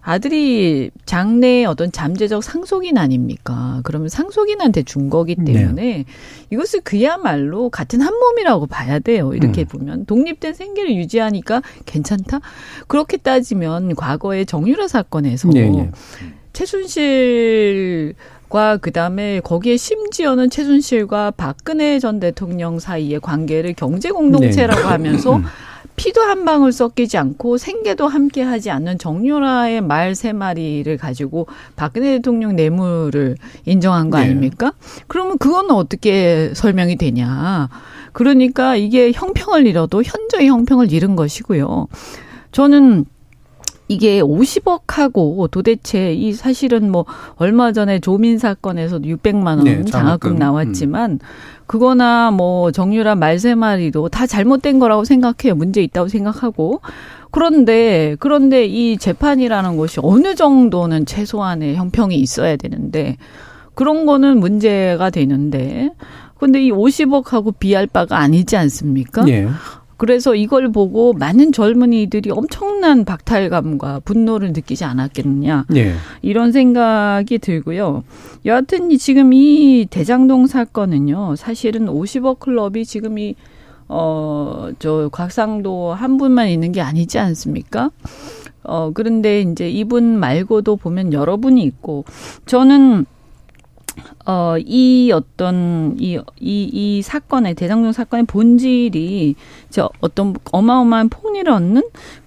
[0.04, 3.80] 아들이 장래의 어떤 잠재적 상속인 아닙니까?
[3.84, 5.54] 그러면 상속인한테 준 거기 네.
[5.54, 6.04] 때문에 네.
[6.50, 9.32] 이것을 그야말로 같은 한 몸이라고 봐야 돼요.
[9.32, 9.66] 이렇게 음.
[9.66, 12.40] 보면 독립된 생계를 유지하니까 괜찮다.
[12.86, 15.90] 그렇게 따지면 과거의 정유라 사건에서 네, 네.
[16.52, 18.14] 최순실
[18.50, 24.86] 과 그다음에 거기에 심지어는 최순실과 박근혜 전 대통령 사이의 관계를 경제 공동체라고 네.
[24.86, 25.44] 하면서 음.
[25.96, 32.12] 피도 한 방울 섞이지 않고 생계도 함께 하지 않는 정유라의 말 세 마리를 가지고 박근혜
[32.16, 34.24] 대통령 뇌물을 인정한 거 네.
[34.24, 34.72] 아닙니까?
[35.08, 37.68] 그러면 그건 어떻게 설명이 되냐.
[38.12, 41.88] 그러니까 이게 형평을 잃어도 현저히 형평을 잃은 것이고요.
[42.52, 43.06] 저는
[43.88, 47.04] 이게 50억하고 도대체 이 사실은 뭐
[47.36, 50.36] 얼마 전에 조민 사건에서 600만 원 네, 장학금.
[50.36, 51.20] 나왔지만
[51.66, 55.54] 그거나 뭐 정유라 말세 마리도 다 잘못된 거라고 생각해요.
[55.54, 56.80] 문제 있다고 생각하고.
[57.30, 63.16] 그런데 그런데 이 재판이라는 것이 어느 정도는 최소한의 형평이 있어야 되는데
[63.74, 65.90] 그런 거는 문제가 되는데
[66.38, 69.26] 근데 이 50억하고 비할 바가 아니지 않습니까?
[69.28, 69.48] 예.
[70.04, 75.94] 그래서 이걸 보고 많은 젊은이들이 엄청난 박탈감과 분노를 느끼지 않았겠느냐 예.
[76.20, 78.04] 이런 생각이 들고요.
[78.44, 83.34] 여하튼 이 지금 이 대장동 사건은요, 사실은 50억 클럽이 지금 이
[83.88, 87.90] 어, 저, 곽상도 한 분만 있는 게 아니지 않습니까?
[88.62, 92.04] 어, 그런데 이제 이분 말고도 보면 여러 분이 있고,
[92.44, 93.06] 저는
[94.26, 99.34] 어, 이 어떤, 이, 이, 이 사건의, 대장동 사건의 본질이,
[99.70, 101.82] 저 어떤 어마어마한 폭리를 얻는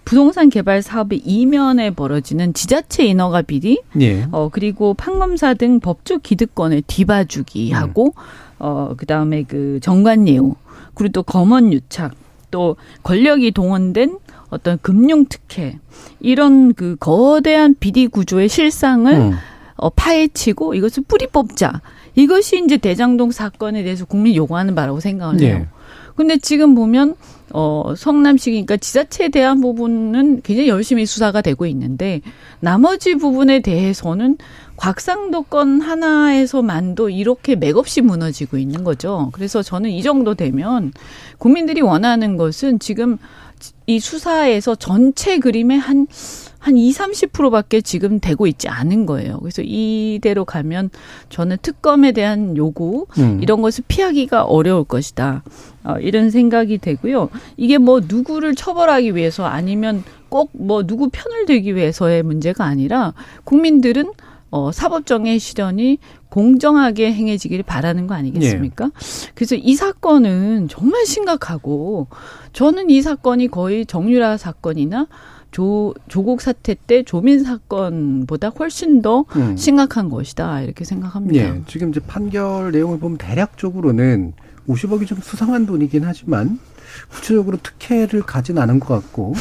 [0.05, 4.27] 부동산 개발 사업의 이면에 벌어지는 지자체 인허가 비리, 예.
[4.31, 8.13] 어, 그리고 판검사 등 법조 기득권을 뒤봐주기 하고,
[8.59, 10.55] 어, 그 다음에 그 정관예우,
[10.93, 12.13] 그리고 또 검언 유착,
[12.51, 14.17] 또 권력이 동원된
[14.49, 15.77] 어떤 금융 특혜,
[16.19, 19.33] 이런 그 거대한 비리 구조의 실상을 음.
[19.77, 21.81] 어, 파헤치고 이것을 뿌리 뽑자.
[22.15, 25.55] 이것이 이제 대장동 사건에 대해서 국민이 요구하는 바라고 생각을 해요.
[25.61, 25.67] 예.
[26.15, 27.15] 근데 지금 보면
[27.53, 32.21] 어 성남시니까 지자체에 대한 부분은 굉장히 열심히 수사가 되고 있는데
[32.59, 34.37] 나머지 부분에 대해서는
[34.77, 39.29] 곽상도 건 하나에서만도 이렇게 맥없이 무너지고 있는 거죠.
[39.31, 40.91] 그래서 저는 이 정도 되면
[41.37, 43.17] 국민들이 원하는 것은 지금
[43.85, 46.07] 이 수사에서 전체 그림의 한,
[46.67, 49.39] 한 2, 30%밖에 지금 되고 있지 않은 거예요.
[49.39, 50.89] 그래서 이대로 가면
[51.29, 53.39] 저는 특검에 대한 요구, 음.
[53.41, 55.43] 이런 것을 피하기가 어려울 것이다.
[55.85, 57.29] 어, 이런 생각이 되고요.
[57.55, 63.13] 이게 뭐 누구를 처벌하기 위해서 아니면 꼭 뭐 누구 편을 들기 위해서의 문제가 아니라
[63.45, 64.11] 국민들은
[64.49, 65.99] 어, 사법정의 실현이
[66.29, 68.91] 공정하게 행해지기를 바라는 거 아니겠습니까?
[69.35, 72.07] 그래서 이 사건은 정말 심각하고
[72.51, 75.07] 저는 이 사건이 거의 정유라 사건이나
[75.51, 79.55] 조, 조국 사태 때 조민 사건보다 훨씬 더 음.
[79.57, 80.61] 심각한 것이다.
[80.61, 81.39] 이렇게 생각합니다.
[81.39, 81.61] 예.
[81.67, 84.33] 지금 이제 판결 내용을 보면 대략적으로는
[84.67, 86.59] 50억이 좀 수상한 돈이긴 하지만
[87.09, 89.33] 구체적으로 특혜를 가진 않은 것 같고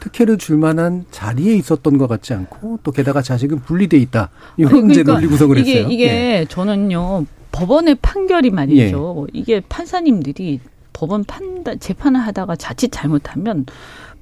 [0.00, 4.30] 특혜를 줄 만한 자리에 있었던 것 같지 않고 또 게다가 자식은 분리돼 있다.
[4.58, 5.90] 이런 이제 그러니까 논리 구성을 이게, 했어요.
[5.90, 6.46] 이게 예.
[6.48, 9.28] 저는요 법원의 판결이 말이죠.
[9.32, 10.60] 이게 판사님들이
[10.92, 13.64] 법원 판단 재판을 하다가 자칫 잘못하면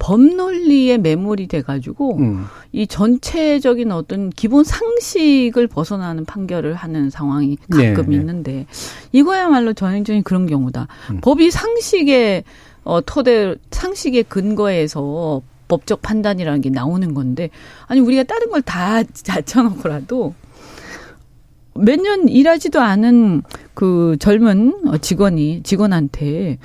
[0.03, 2.45] 법논리에 매몰이 돼가지고 음.
[2.73, 8.17] 이 전체적인 어떤 기본 상식을 벗어나는 판결을 하는 상황이 가끔 네, 네.
[8.17, 8.67] 있는데
[9.13, 10.89] 이거야말로 전형적인 그런 경우다.
[11.13, 11.21] 음.
[11.21, 12.43] 법이 상식의
[12.83, 17.51] 어 토대 상식의 근거에서 법적 판단이라는 게 나오는 건데
[17.87, 20.35] 아니 우리가 다른 걸 다 자쳐놓고라도
[21.75, 23.43] 몇 년 일하지도 않은
[23.75, 26.59] 그 젊은 어, 직원이 직원한테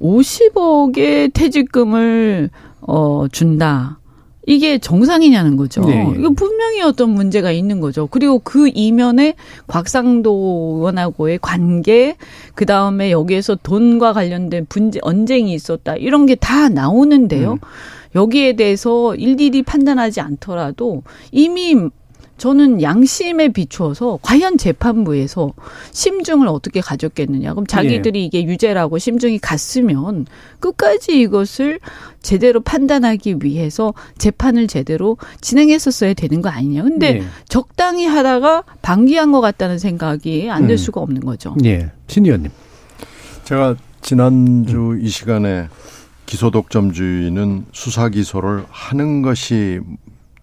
[0.00, 2.50] 50억의 퇴직금을
[2.82, 3.98] 어 준다.
[4.46, 5.82] 이게 정상이냐는 거죠.
[5.82, 6.12] 네.
[6.18, 8.08] 이거 분명히 어떤 문제가 있는 거죠.
[8.10, 9.34] 그리고 그 이면에
[9.66, 12.16] 곽상도 의원하고의 관계,
[12.54, 15.94] 그 다음에 여기에서 돈과 관련된 분쟁, 언쟁이 있었다.
[15.96, 17.52] 이런 게 다 나오는데요.
[17.52, 17.58] 음.
[18.16, 21.76] 여기에 대해서 일일이 판단하지 않더라도 이미
[22.40, 25.52] 저는 양심에 비추어서 과연 재판부에서
[25.92, 27.52] 심증을 어떻게 가졌겠느냐.
[27.52, 30.24] 그럼 자기들이 이게 유죄라고 심증이 갔으면
[30.58, 31.80] 끝까지 이것을
[32.22, 36.82] 제대로 판단하기 위해서 재판을 제대로 진행했었어야 되는 거 아니냐.
[36.82, 37.22] 근데 예.
[37.46, 40.76] 적당히 하다가 방기한 것 같다는 생각이 안될 음.
[40.78, 41.54] 수가 없는 거죠.
[41.66, 41.90] 예.
[42.08, 42.50] 신 의원님.
[43.44, 45.68] 제가 지난주 이 시간에
[46.24, 49.80] 기소 독점주의는 수사 기소를 하는 것이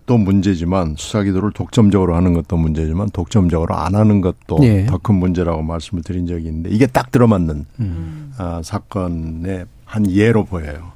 [0.08, 4.86] 또 문제지만 수사 기소를 독점적으로 하는 것도 문제지만 독점적으로 안 하는 것도 예.
[4.86, 8.34] 더큰 문제라고 말씀을 드린 적이 있는데 이게 딱 들어맞는 음.
[8.38, 10.94] 아, 사건의 한 예로 보여요.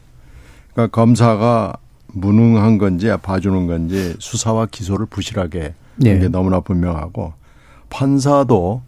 [0.72, 1.76] 그러니까 검사가
[2.08, 5.74] 무능한 건지 봐주는 건지 수사와 기소를 부실하게
[6.06, 6.10] 예.
[6.10, 7.34] 한게 너무나 분명하고
[7.90, 8.82] 판사도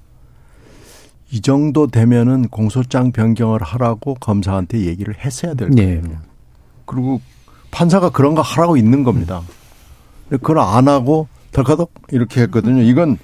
[1.31, 5.99] 이 정도 되면은 공소장 변경을 하라고 검사한테 얘기를 했어야 될 예.
[5.99, 6.17] 거예요.
[6.85, 7.19] 그리고
[7.71, 9.41] 판사가 그런 거 하라고 있는 겁니다.
[9.41, 9.62] 근데
[10.29, 12.81] 그걸 안 하고 덜커덕 이렇게 했거든요.
[12.81, 13.17] 이건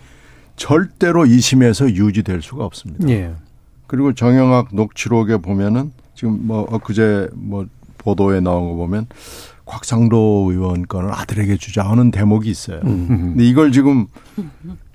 [0.56, 3.08] 절대로 2심에서 유지될 수가 없습니다.
[3.10, 3.34] 예.
[3.88, 7.66] 그리고 정영학 녹취록에 보면은 지금 뭐 엊그제 뭐
[7.98, 9.08] 보도에 나온 거 보면
[9.66, 12.82] 곽상도 의원 건을 아들에게 주자 하는 대목이 있어요.
[12.84, 13.08] 음.
[13.08, 14.08] 근데 이걸 지금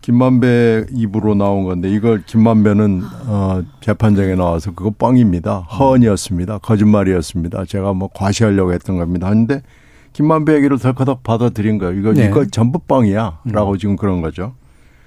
[0.00, 5.60] 김만배 입으로 나온 건데 이걸 김만배는 어 재판장에 나와서 그거 뻥입니다.
[5.60, 6.58] 허언이었습니다.
[6.58, 7.64] 거짓말이었습니다.
[7.64, 9.28] 제가 뭐 과시하려고 했던 겁니다.
[9.28, 9.62] 하는데
[10.14, 11.98] 김만배 얘기를 덜커덕 받아들인 거예요.
[11.98, 12.26] 이거 네.
[12.26, 13.78] 이거 전부 뻥이야라고 음.
[13.78, 14.54] 지금 그런 거죠.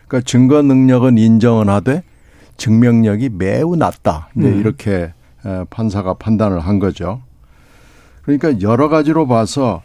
[0.07, 2.03] 그러니까 증거 능력은 인정은 하되
[2.57, 4.29] 증명력이 매우 낮다.
[4.37, 4.59] 이제 음.
[4.59, 5.13] 이렇게
[5.69, 7.21] 판사가 판단을 한 거죠.
[8.23, 9.81] 그러니까 여러 가지로 봐서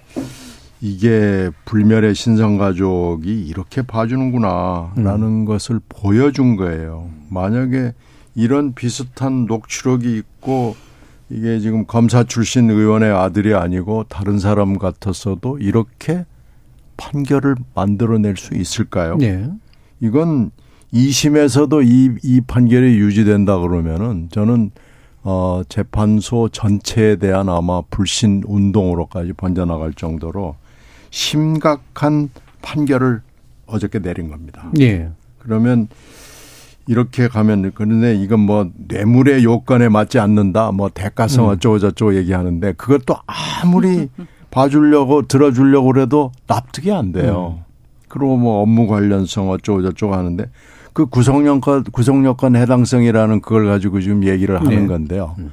[0.80, 5.44] 이게 불멸의 신성가족이 이렇게 봐주는구나라는 음.
[5.44, 7.08] 것을 보여준 거예요.
[7.28, 7.92] 만약에
[8.34, 10.74] 이런 비슷한 녹취록이 있고
[11.32, 16.26] 이게 지금 검사 출신 의원의 아들이 아니고 다른 사람 같았어도 이렇게
[16.98, 19.16] 판결을 만들어낼 수 있을까요?
[19.16, 19.48] 네.
[20.00, 20.50] 이건
[20.92, 24.72] 2심에서도 이, 이 판결이 유지된다 그러면은 저는
[25.22, 30.56] 어, 재판소 전체에 대한 아마 불신 운동으로까지 번져나갈 정도로
[31.10, 32.28] 심각한
[32.60, 33.22] 판결을
[33.66, 34.70] 어저께 내린 겁니다.
[34.80, 35.10] 예.
[35.38, 35.88] 그러면
[36.86, 40.72] 이렇게 가면 그런데 이건 뭐 뇌물의 요건에 맞지 않는다.
[40.72, 41.50] 뭐 대가성 음.
[41.50, 44.08] 어쩌고 저쩌고 얘기하는데 그것도 아무리
[44.50, 47.58] 봐주려고 들어주려고 그래도 납득이 안 돼요.
[47.58, 47.64] 음.
[48.08, 50.44] 그리고 뭐 업무 관련성 어쩌고 저쩌고 하는데
[50.92, 54.86] 그 구성요건 구성요건 해당성이라는 그걸 가지고 지금 얘기를 하는 네.
[54.86, 55.34] 건데요.
[55.38, 55.52] 음.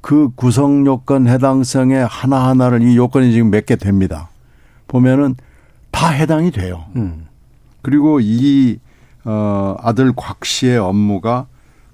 [0.00, 4.30] 그 구성요건 해당성에 하나하나를 이 요건이 지금 몇 개 됩니다.
[4.88, 5.34] 보면은
[5.90, 6.84] 다 해당이 돼요.
[6.96, 7.26] 음.
[7.82, 8.78] 그리고 이
[9.24, 11.46] 어, 아들 곽 씨의 업무가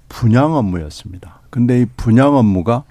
[0.08, 1.40] 분양 업무였습니다.
[1.50, 2.84] 근데 이 분양 업무가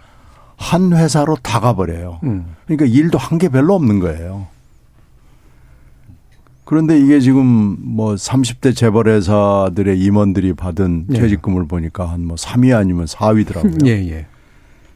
[0.56, 2.20] 한 회사로 다 가버려요.
[2.24, 2.56] 음.
[2.66, 4.48] 그러니까 일도 한 게 별로 없는 거예요.
[6.66, 11.20] 그런데 이게 지금 뭐 30대 재벌회사들의 임원들이 받은 예.
[11.20, 13.86] 퇴직금을 보니까 한 뭐 3위 아니면 4위더라고요.
[13.88, 14.26] 예, 예.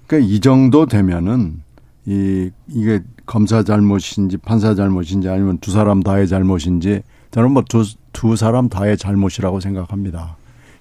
[0.05, 1.61] 그러니까 이 정도 되면은
[2.07, 8.69] 이 이게 검사 잘못인지 판사 잘못인지 아니면 두 사람 다의 잘못인지 저는 뭐두 두 사람
[8.69, 10.35] 다의 잘못이라고 생각합니다.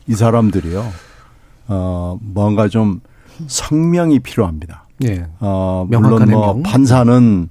[0.07, 0.85] 이 사람들이요.
[1.69, 3.01] 어 뭔가 좀
[3.47, 4.87] 성명이 필요합니다.
[5.05, 5.27] 예.
[5.39, 6.63] 어 물론 뭐 해명.
[6.63, 7.49] 판사는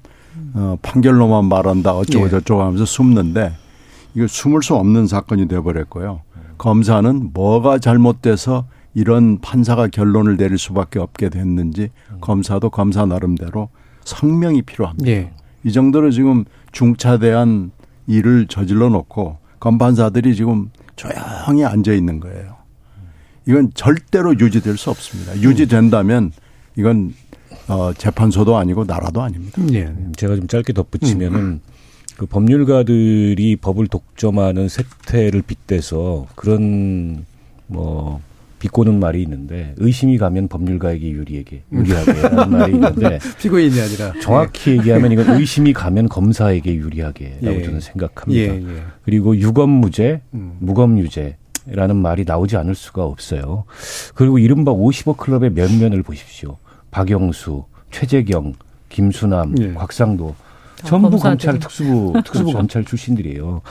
[0.53, 2.29] 어 판결로만 말한다 어쩌고 예.
[2.29, 3.53] 저쩌고 하면서 숨는데
[4.15, 6.21] 이거 숨을 수 없는 사건이 돼 버렸고요.
[6.57, 11.89] 검사는 뭐가 잘못돼서 이런 판사가 결론을 내릴 수밖에 없게 됐는지
[12.19, 13.69] 검사도 검사 나름대로
[14.03, 15.09] 성명이 필요합니다.
[15.09, 15.31] 예.
[15.63, 16.43] 이 정도로 지금
[16.73, 17.71] 중차대한
[18.09, 22.57] 일을 저질러 놓고 검판사들이 지금 조용히 앉아 있는 거예요.
[23.47, 25.39] 이건 절대로 유지될 수 없습니다.
[25.41, 26.31] 유지된다면
[26.75, 27.13] 이건
[27.67, 29.61] 어 재판소도 아니고 나라도 아닙니다.
[29.73, 29.93] 예.
[30.17, 31.61] 제가 좀 짧게 덧붙이면은 음.
[32.17, 37.25] 그 법률가들이 법을 독점하는 세태를 빗대서 그런
[37.67, 38.21] 뭐
[38.59, 45.11] 비꼬는 말이 있는데 의심이 가면 법률가에게 유리에게 유리하게 라는 말이 있는데 피고인이 아니라 정확히 얘기하면
[45.13, 47.63] 이건 의심이 가면 검사에게 유리하게라고 예.
[47.63, 48.53] 저는 생각합니다.
[48.53, 48.83] 예, 예.
[49.03, 50.57] 그리고 유검무죄, 음.
[50.59, 51.37] 무검유죄
[51.67, 53.65] 라는 말이 나오지 않을 수가 없어요.
[54.15, 56.57] 그리고 이른바 50억 클럽의 면면을 보십시오.
[56.91, 58.53] 박영수, 최재경,
[58.89, 59.73] 김수남, 예.
[59.73, 60.35] 곽상도
[60.83, 62.57] 전부 검찰 특수부 특수부 그렇죠.
[62.57, 63.61] 검찰 출신들이에요.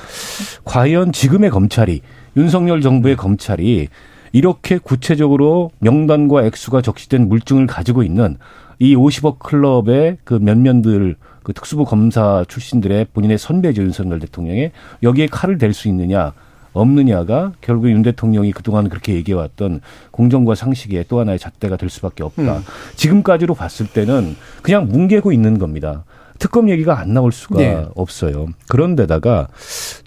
[0.65, 2.01] 과연 지금의 검찰이
[2.37, 3.89] 윤석열 정부의 검찰이
[4.33, 8.37] 이렇게 구체적으로 명단과 액수가 적시된 물증을 가지고 있는
[8.79, 14.73] 이 50억 클럽의 그 면면들 그 특수부 검사 출신들의 본인의 선배죠 윤석열 대통령의
[15.03, 16.33] 여기에 칼을 댈 수 있느냐
[16.73, 22.59] 없느냐가 결국 윤 대통령이 그동안 그렇게 얘기해왔던 공정과 상식의 또 하나의 잣대가 될 수밖에 없다.
[22.59, 22.63] 음.
[22.97, 26.05] 지금까지로 봤을 때는 그냥 뭉개고 있는 겁니다.
[26.39, 27.87] 특검 얘기가 안 나올 수가 네.
[27.97, 28.47] 없어요.
[28.69, 29.49] 그런데다가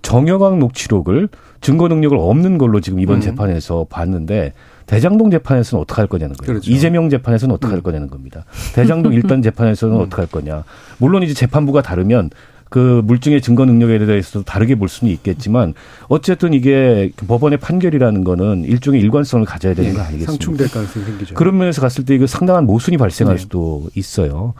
[0.02, 1.28] 정영학 녹취록을
[1.62, 3.22] 증거 능력을 없는 걸로 지금 이번 음.
[3.22, 4.54] 재판에서 봤는데
[4.88, 6.54] 대장동 재판에서는 어떻게 할 거냐는 거예요.
[6.54, 6.70] 그렇죠.
[6.72, 7.76] 이재명 재판에서는 어떻게 음.
[7.76, 8.46] 할 거냐는 겁니다.
[8.74, 10.02] 대장동 일단 재판에서는 음.
[10.02, 10.64] 어떻게 할 거냐.
[10.98, 12.32] 물론 이제 재판부가 다르면
[12.72, 15.74] 그 물증의 증거 능력에 대해서도 다르게 볼 수는 있겠지만
[16.08, 19.96] 어쨌든 이게 법원의 판결이라는 거는 일종의 일관성을 가져야 되는 네.
[19.98, 20.32] 거 아니겠습니까?
[20.32, 21.36] 상충될 가능성이 생기죠.
[21.36, 23.42] 그런 면에서 갔을 때 이거 상당한 모순이 발생할 네.
[23.42, 24.54] 수도 있어요.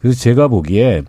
[0.00, 1.02] 그래서 제가 보기에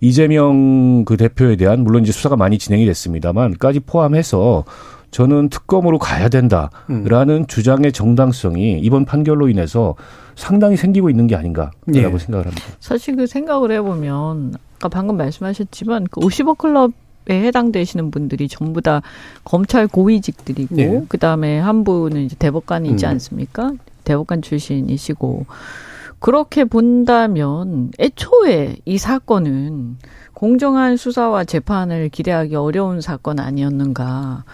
[0.00, 4.64] 이재명 그 대표에 대한 물론 이제 수사가 많이 진행이 됐습니다만까지 포함해서
[5.10, 7.46] 저는 특검으로 가야 된다라는 음.
[7.46, 9.94] 주장의 정당성이 이번 판결로 인해서
[10.34, 12.02] 상당히 생기고 있는 게 아닌가라고 예.
[12.02, 12.62] 생각을 합니다.
[12.80, 16.92] 사실 그 생각을 해보면 아까 방금 말씀하셨지만 그 50억 클럽
[17.30, 19.00] 에 해당되시는 분들이 전부 다
[19.44, 21.04] 검찰 고위직들이고 네.
[21.08, 23.10] 그다음에 한 분은 이제 대법관이 있지 음.
[23.10, 23.74] 않습니까?
[24.02, 25.46] 대법관 출신이시고
[26.22, 29.96] 그렇게 본다면 애초에 이 사건은
[30.32, 34.44] 공정한 수사와 재판을 기대하기 어려운 사건 아니었는가.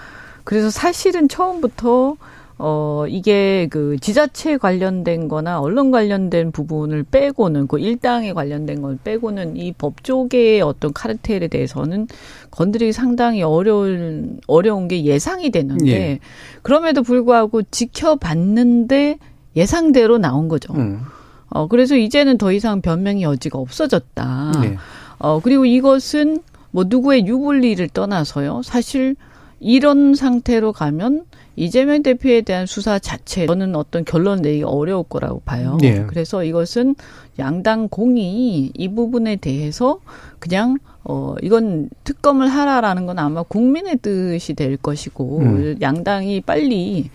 [0.44, 2.16] 그래서 사실은 처음부터
[2.56, 9.58] 어, 이게 그 지자체 관련된 거나 언론 관련된 부분을 빼고는 그 일당에 관련된 걸 빼고는
[9.58, 12.08] 이 법조계의 어떤 카르텔에 대해서는
[12.50, 16.18] 건드리기 상당히 어려운, 어려운 게 예상이 되는데 예.
[16.62, 19.18] 그럼에도 불구하고 지켜봤는데
[19.54, 20.72] 예상대로 나온 거죠.
[20.72, 21.02] 음.
[21.50, 24.52] 어, 그래서 이제는 더 이상 변명의 여지가 없어졌다.
[24.60, 24.76] 네.
[25.18, 26.40] 어, 그리고 이것은
[26.70, 28.62] 뭐 누구의 유불리를 떠나서요.
[28.62, 29.16] 사실
[29.60, 31.24] 이런 상태로 가면
[31.56, 35.76] 이재명 대표에 대한 수사 자체 저는 어떤 결론 내기 어려울 거라고 봐요.
[35.80, 36.04] 네.
[36.06, 36.94] 그래서 이것은
[37.40, 39.98] 양당 공이 이 부분에 대해서
[40.38, 45.76] 그냥 어 이건 특검을 하라라는 건 아마 국민의 뜻이 될 것이고 음.
[45.80, 47.10] 양당이 빨리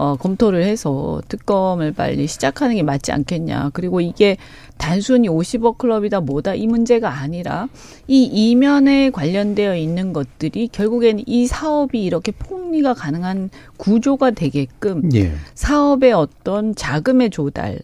[0.00, 3.70] 어, 검토를 해서 특검을 빨리 시작하는 게 맞지 않겠냐.
[3.72, 4.36] 그리고 이게
[4.76, 7.68] 단순히 50억 클럽이다 뭐다 이 문제가 아니라
[8.06, 15.32] 이 이면에 관련되어 있는 것들이 결국엔 이 사업이 이렇게 폭리가 가능한 구조가 되게끔 예.
[15.54, 17.80] 사업의 어떤 자금의 조달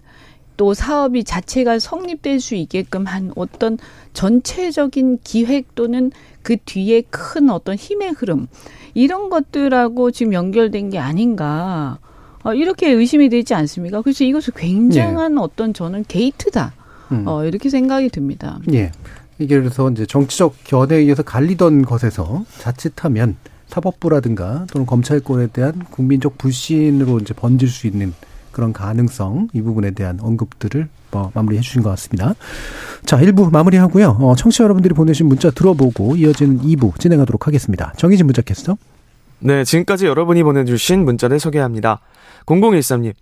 [0.56, 3.76] 또 사업이 자체가 성립될 수 있게끔 한 어떤
[4.12, 6.12] 전체적인 기획 또는
[6.42, 8.46] 그 뒤에 큰 어떤 힘의 흐름
[8.94, 11.98] 이런 것들하고 지금 연결된 게 아닌가.
[12.42, 14.02] 어, 이렇게 의심이 되지 않습니까?
[14.02, 15.36] 그래서 이것은 굉장한 예.
[15.40, 16.72] 어떤 저는 게이트다.
[17.12, 17.24] 음.
[17.26, 18.58] 어, 이렇게 생각이 듭니다.
[18.72, 18.92] 예.
[19.38, 23.36] 이게 그래서 이제 정치적 견해에 의해서 갈리던 것에서 자칫하면
[23.66, 28.14] 사법부라든가 또는 검찰권에 대한 국민적 불신으로 이제 번질 수 있는
[28.54, 32.34] 그런 가능성 이 부분에 대한 언급들을 뭐 마무리해 주신 것 같습니다.
[33.04, 34.16] 자, 1부 마무리하고요.
[34.20, 37.92] 어, 청취자 여러분들이 보내신 문자 들어보고 이어진 2부 진행하도록 하겠습니다.
[37.96, 38.76] 정희진 문자 캐스터.
[39.40, 42.00] 네, 지금까지 여러분이 보내주신 문자를 소개합니다.
[42.46, 43.12] 0013님.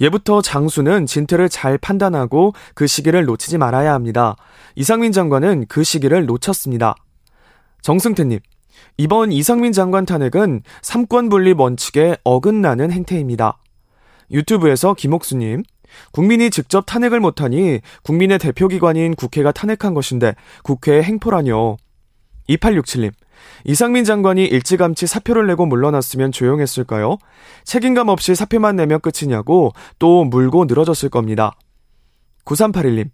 [0.00, 4.36] 예부터 장수는 진퇴를 잘 판단하고 그 시기를 놓치지 말아야 합니다.
[4.74, 6.94] 이상민 장관은 그 시기를 놓쳤습니다.
[7.82, 8.40] 정승태님.
[8.96, 13.58] 이번 이상민 장관 탄핵은 삼권 분립 원칙에 어긋나는 행태입니다.
[14.30, 15.62] 유튜브에서 김옥수님.
[16.12, 21.76] 국민이 직접 탄핵을 못하니 국민의 대표기관인 국회가 탄핵한 것인데 국회의 행포라뇨.
[22.48, 23.12] 2867님.
[23.64, 27.18] 이상민 장관이 일찌감치 사표를 내고 물러났으면 조용했을까요?
[27.64, 31.52] 책임감 없이 사표만 내면 끝이냐고 또 물고 늘어졌을 겁니다.
[32.44, 33.10] 9381님.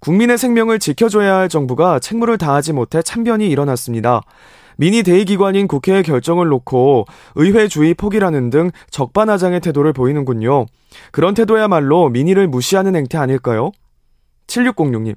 [0.00, 4.22] 국민의 생명을 지켜줘야 할 정부가 책무를 다하지 못해 참변이 일어났습니다.
[4.78, 10.66] 미니 대의 기관인 국회의 결정을 놓고 의회 주의 포기라는 등 적반하장의 태도를 보이는군요.
[11.10, 13.72] 그런 태도야말로 민의를 무시하는 행태 아닐까요?
[14.46, 15.16] 7606님.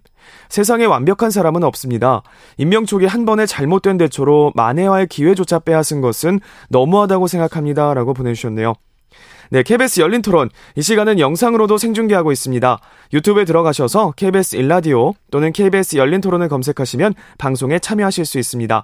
[0.49, 2.23] 세상에 완벽한 사람은 없습니다.
[2.57, 6.39] 임명촉이 한 번에 잘못된 대처로 만회할 기회조차 빼앗은 것은
[6.69, 7.93] 너무하다고 생각합니다.
[7.93, 8.73] 라고 보내주셨네요.
[9.51, 10.49] 네, KBS 열린 토론.
[10.75, 12.79] 이 시간은 영상으로도 생중계하고 있습니다.
[13.13, 18.83] 유튜브에 들어가셔서 KBS 일라디오 또는 KBS 열린 토론을 검색하시면 방송에 참여하실 수 있습니다.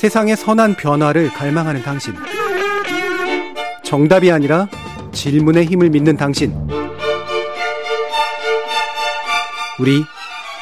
[0.00, 2.14] 세상의 선한 변화를 갈망하는 당신.
[3.82, 4.66] 정답이 아니라
[5.12, 6.54] 질문의 힘을 믿는 당신.
[9.78, 10.02] 우리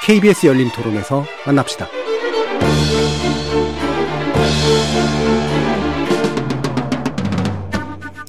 [0.03, 1.87] KBS 열린 토론에서 만납시다.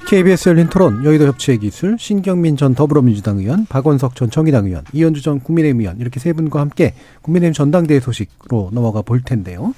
[0.08, 5.24] KBS 열린 토론 여의도 협치의 기술 신경민 전 더불어민주당 의원 박원석 전 정의당 의원 이현주
[5.24, 6.94] 전 국민의힘 의원 이렇게 세 분과 함께
[7.24, 9.74] 국민의힘 전당대회 소식으로 넘어가 볼 텐데요.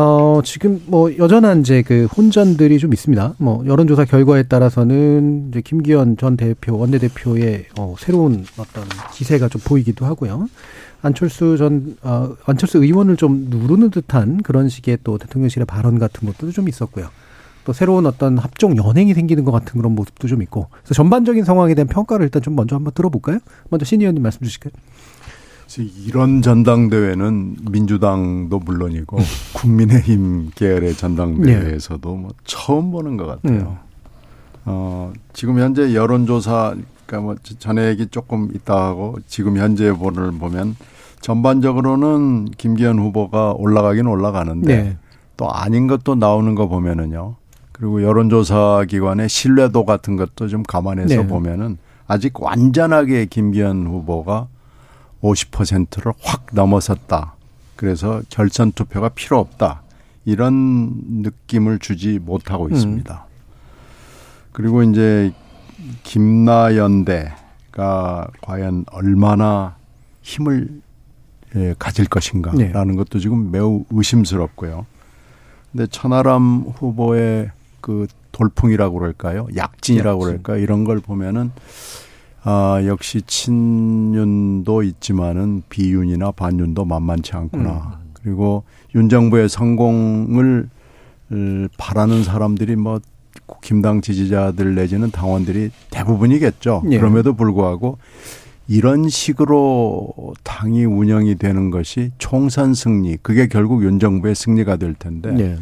[0.00, 3.34] 어, 지금 뭐 여전한 이제 그 혼전들이 좀 있습니다.
[3.38, 10.06] 뭐 여론조사 결과에 따라서는 이제 김기현 전 대표 원내대표의 어, 새로운 어떤 기세가 좀 보이기도
[10.06, 10.48] 하고요.
[11.02, 16.52] 안철수 전 어, 안철수 의원을 좀 누르는 듯한 그런 식의 또 대통령실의 발언 같은 것도
[16.52, 17.08] 좀 있었고요.
[17.64, 21.74] 또 새로운 어떤 합종 연행이 생기는 것 같은 그런 모습도 좀 있고 그래서 전반적인 상황에
[21.74, 23.40] 대한 평가를 일단 좀 먼저 한번 들어볼까요?
[23.68, 24.70] 먼저 신 의원님 말씀 주실까요?
[26.06, 29.18] 이런 전당대회는 민주당도 물론이고
[29.54, 33.58] 국민의힘 계열의 전당대회에서도 뭐 처음 보는 것 같아요.
[33.58, 33.68] 네.
[34.64, 36.74] 어, 지금 현재 여론조사
[37.06, 40.76] 그러니까 뭐 전에 얘기 조금 있다 하고 지금 현재 보를 보면
[41.20, 44.96] 전반적으로는 김기현 후보가 올라가긴 올라가는데 네.
[45.36, 47.36] 또 아닌 것도 나오는 거 보면은요.
[47.72, 51.26] 그리고 여론조사 기관의 신뢰도 같은 것도 좀 감안해서 네.
[51.26, 54.48] 보면은 아직 완전하게 김기현 후보가
[55.22, 57.34] 50%를 확 넘어섰다.
[57.76, 59.82] 그래서 결선 투표가 필요 없다.
[60.24, 60.92] 이런
[61.22, 62.72] 느낌을 주지 못하고 음.
[62.72, 63.14] 있습니다.
[63.14, 63.28] 음.
[64.52, 65.32] 그리고 이제
[66.02, 67.32] 김나연대가
[68.40, 69.76] 과연 얼마나
[70.22, 70.68] 힘을
[71.56, 72.96] 예, 가질 것인가라는 네.
[72.96, 74.84] 것도 지금 매우 의심스럽고요.
[75.72, 77.50] 근데 천하람 후보의
[77.80, 79.46] 그 돌풍이라고 그럴까요?
[79.56, 80.42] 약진이라고 약진.
[80.42, 80.62] 그럴까요?
[80.62, 81.52] 이런 걸 보면은
[82.50, 87.98] 아, 역시 친윤도 있지만은 비윤이나 반윤도 만만치 않구나.
[88.00, 88.08] 음.
[88.14, 90.70] 그리고 윤 정부의 성공을
[91.76, 93.00] 바라는 사람들이 뭐
[93.44, 96.84] 국힘당 지지자들 내지는 당원들이 대부분이겠죠.
[96.90, 96.98] 예.
[96.98, 97.98] 그럼에도 불구하고
[98.66, 105.34] 이런 식으로 당이 운영이 되는 것이 총선 승리, 그게 결국 윤 정부의 승리가 될 텐데
[105.38, 105.58] 예.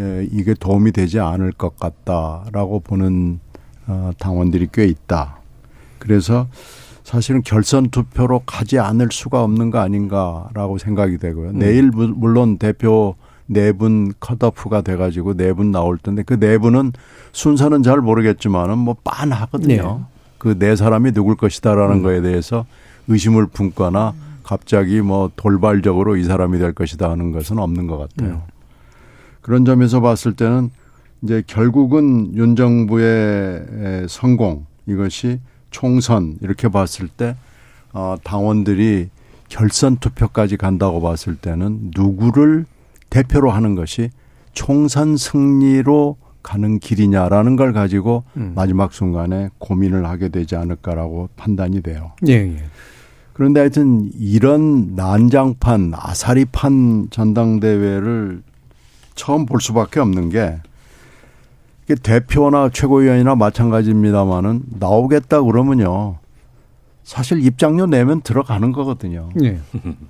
[0.00, 3.38] 예, 이게 도움이 되지 않을 것 같다라고 보는
[3.86, 5.43] 어, 당원들이 꽤 있다.
[6.04, 6.48] 그래서
[7.02, 11.50] 사실은 결선 투표로 가지 않을 수가 없는 거 아닌가라고 생각이 되고요.
[11.50, 11.58] 음.
[11.58, 13.14] 내일 물론 대표
[13.46, 16.92] 네 분 컷오프가 돼가지고 네 분 나올 텐데 그 네 분은
[17.32, 19.98] 순서는 잘 모르겠지만은 뭐 빤하거든요.
[19.98, 20.04] 네.
[20.38, 22.02] 그네 사람이 누굴 것이다라는 음.
[22.02, 22.66] 거에 대해서
[23.08, 28.34] 의심을 품거나 갑자기 뭐 돌발적으로 이 사람이 될 것이다 하는 것은 없는 것 같아요.
[28.46, 28.54] 음.
[29.40, 30.70] 그런 점에서 봤을 때는
[31.22, 35.40] 이제 결국은 윤 정부의 성공 이것이
[35.74, 37.34] 총선 이렇게 봤을 때
[37.92, 39.08] 어, 당원들이
[39.48, 42.64] 결선 투표까지 간다고 봤을 때는 누구를
[43.10, 44.10] 대표로 하는 것이
[44.52, 48.52] 총선 승리로 가는 길이냐라는 걸 가지고 음.
[48.54, 52.12] 마지막 순간에 고민을 하게 되지 않을까라고 판단이 돼요.
[52.28, 52.56] 예, 예.
[53.32, 58.42] 그런데 하여튼 이런 난장판, 아사리판 전당대회를
[59.16, 60.60] 처음 볼 수밖에 없는 게
[62.02, 66.16] 대표나 최고위원이나 마찬가지입니다만은 나오겠다 그러면요.
[67.02, 69.28] 사실 입장료 내면 들어가는 거거든요.
[69.34, 69.60] 네.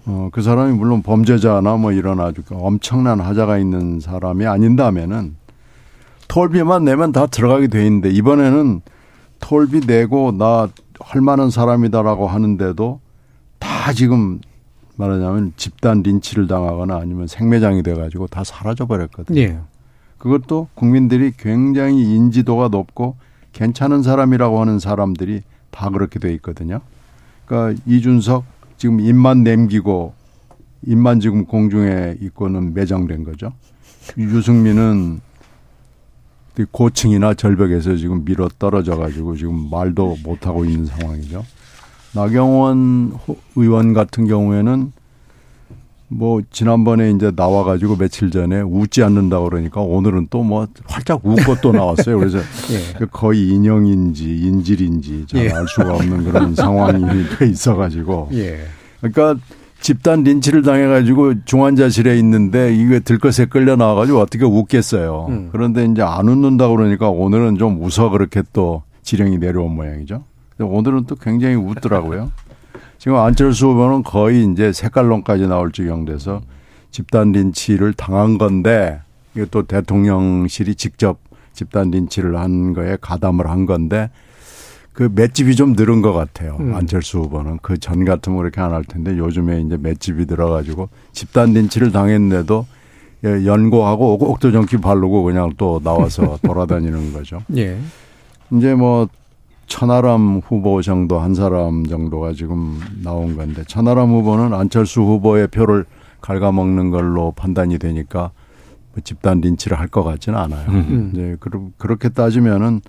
[0.07, 5.37] 어, 그 사람이 물론 범죄자나 뭐 이런 아주 엄청난 하자가 있는 사람이 아닌다면은
[6.29, 8.81] 톨비만 내면 다 들어가게 돼 있는데 이번에는
[9.41, 13.01] 톨비 내고 나할 만한 사람이다라고 하는데도
[13.59, 14.41] 다 지금
[14.97, 19.41] 말하자면 집단 린치를 당하거나 아니면 생매장이 돼가지고 다 사라져 버렸거든요.
[19.41, 19.59] 예.
[20.25, 23.17] 그것도 국민들이 굉장히 인지도가 높고
[23.53, 26.81] 괜찮은 사람이라고 하는 사람들이 다 그렇게 돼 있거든요.
[27.45, 28.43] 그러니까 이준석
[28.79, 30.15] 지금 입만 남기고
[30.87, 33.53] 입만 지금 공중에 있고는 매장된 거죠.
[34.17, 35.21] 유승민은
[36.71, 41.45] 고층이나 절벽에서 지금 밀어 떨어져 가지고 지금 말도 못 하고 있는 상황이죠.
[42.15, 43.19] 나경원
[43.57, 44.91] 의원 같은 경우에는
[46.17, 51.57] 뭐 지난번에 이제 나와 가지고 며칠 전에 웃지 않는다 그러니까 오늘은 또 뭐 활짝 웃고
[51.63, 52.19] 또 나왔어요.
[52.19, 52.39] 그래서
[52.71, 52.99] 예.
[52.99, 55.67] 그 거의 인형인지 인질인지 잘알 예.
[55.67, 57.03] 수가 없는 그런 상황이
[57.39, 58.61] 돼 있어 가지고 예.
[59.01, 59.37] 그러니까
[59.81, 65.27] 집단 린치를 당해가지고 중환자실에 있는데 이게 들것에 끌려 나와가지고 어떻게 웃겠어요.
[65.31, 65.49] 음.
[65.53, 70.25] 그런데 이제 안 웃는다 그러니까 오늘은 좀 웃어 그렇게 또 지령이 내려온 모양이죠.
[70.61, 72.31] 오늘은 또 굉장히 웃더라고요.
[73.05, 76.41] 지금 안철수 후보는 거의 이제 색깔론까지 나올 지경 돼서
[76.91, 78.99] 집단 린치를 당한 건데
[79.35, 81.19] 이게 또 대통령실이 직접
[81.53, 84.09] 집단 린치를 한 거에 가담을 한 건데
[84.95, 86.57] 그 맷집이 좀 늘은 것 같아요.
[86.61, 86.75] 음.
[86.75, 91.93] 안철수 후보는 그 전 같으면 그렇게 안 할 텐데 요즘에 이제 맷집이 들어가지고 집단 린치를
[91.93, 92.67] 당했는데도
[93.27, 97.43] 예, 연고하고 옥도정키 바르고 그냥 또 나와서 돌아다니는 거죠.
[97.55, 97.77] 예.
[98.53, 99.09] 이제 뭐
[99.67, 105.85] 천하람 후보 정도 한 사람 정도가 지금 나온 건데 천하람 후보는 안철수 후보의 표를
[106.21, 108.31] 갉아먹는 걸로 판단이 되니까
[108.93, 110.69] 뭐 집단 린치를 할 것 같지는 않아요.
[110.71, 111.11] 음.
[111.13, 111.37] 이제
[111.79, 112.81] 그렇게 따지면은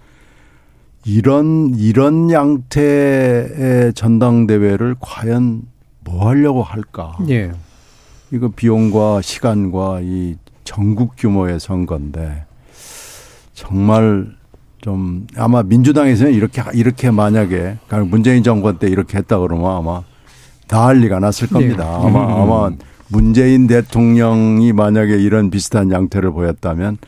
[1.05, 5.63] 이런 이런 양태의 전당대회를 과연
[6.03, 7.15] 뭐 하려고 할까?
[7.29, 7.51] 예.
[8.31, 12.45] 이거 비용과 시간과 이 전국 규모의 선거인데
[13.53, 14.35] 정말
[14.85, 20.03] 좀 아마 민주당에서는 이렇게 이렇게 만약에 문재인 정권 때 이렇게 했다 그러면 아마
[20.67, 21.83] 난리가 났을 겁니다.
[21.83, 22.07] 네.
[22.07, 22.41] 아마 음.
[22.43, 22.71] 아마
[23.07, 26.99] 문재인 대통령이 만약에 이런 비슷한 양태를 보였다면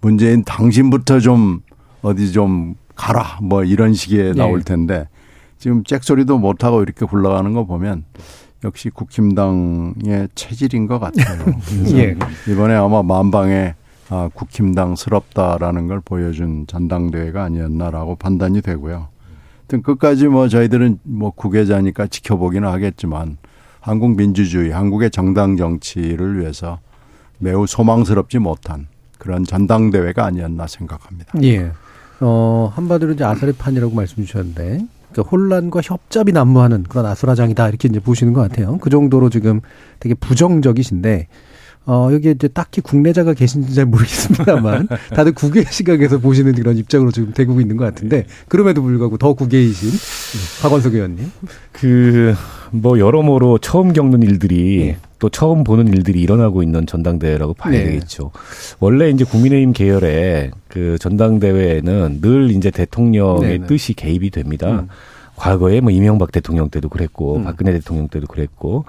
[0.00, 1.60] 문재인 당신부터 좀
[2.00, 4.32] 어디 좀 가라 뭐 이런 식의 네.
[4.32, 5.06] 나올 텐데
[5.58, 8.04] 지금 잭소리도 못하고 이렇게 굴러가는 거 보면
[8.64, 11.44] 역시 국힘당의 체질인 것 같아요.
[11.92, 12.16] 예.
[12.50, 13.74] 이번에 아마 만방에
[14.10, 19.08] 아, 국힘당스럽다라는 걸 보여준 전당대회가 아니었나라고 판단이 되고요.
[19.58, 23.36] 하여튼 끝까지 뭐 저희들은 뭐 국외자니까 지켜보기는 하겠지만
[23.80, 26.78] 한국 민주주의, 한국의 정당 정치를 위해서
[27.38, 28.86] 매우 소망스럽지 못한
[29.18, 31.32] 그런 전당대회가 아니었나 생각합니다.
[31.42, 31.72] 예.
[32.20, 38.00] 어, 한마디로 이제 아사리 판이라고 말씀 주셨는데, 그러니까 혼란과 협잡이 난무하는 그런 아수라장이다 이렇게 이제
[38.00, 38.78] 보시는 것 같아요.
[38.78, 39.60] 그 정도로 지금
[40.00, 41.28] 되게 부정적이신데,
[41.88, 47.32] 어, 여기 이제 딱히 국내자가 계신지 잘 모르겠습니다만 다들 국외 시각에서 보시는 그런 입장으로 지금
[47.32, 49.90] 되고 있는 것 같은데 그럼에도 불구하고 더 국외이신
[50.60, 51.32] 박원석 의원님.
[51.72, 52.34] 그,
[52.72, 54.96] 뭐, 여러모로 처음 겪는 일들이 네.
[55.18, 57.84] 또 처음 보는 일들이 일어나고 있는 전당대회라고 봐야 네.
[57.84, 58.32] 되겠죠.
[58.80, 63.66] 원래 이제 국민의힘 계열의 그 전당대회는 늘 이제 대통령의 네, 네.
[63.66, 64.80] 뜻이 개입이 됩니다.
[64.80, 64.88] 음.
[65.38, 67.44] 과거에 뭐 이명박 대통령 때도 그랬고 음.
[67.44, 68.84] 박근혜 대통령 때도 그랬고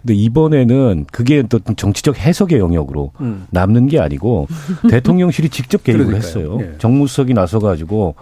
[0.00, 3.46] 근데 이번에는 그게 또 정치적 해석의 영역으로 음.
[3.50, 4.46] 남는 게 아니고
[4.88, 6.26] 대통령실이 직접 개입을 그러니까요.
[6.26, 6.56] 했어요.
[6.56, 6.74] 네.
[6.78, 8.14] 정무수석이 나서 가지고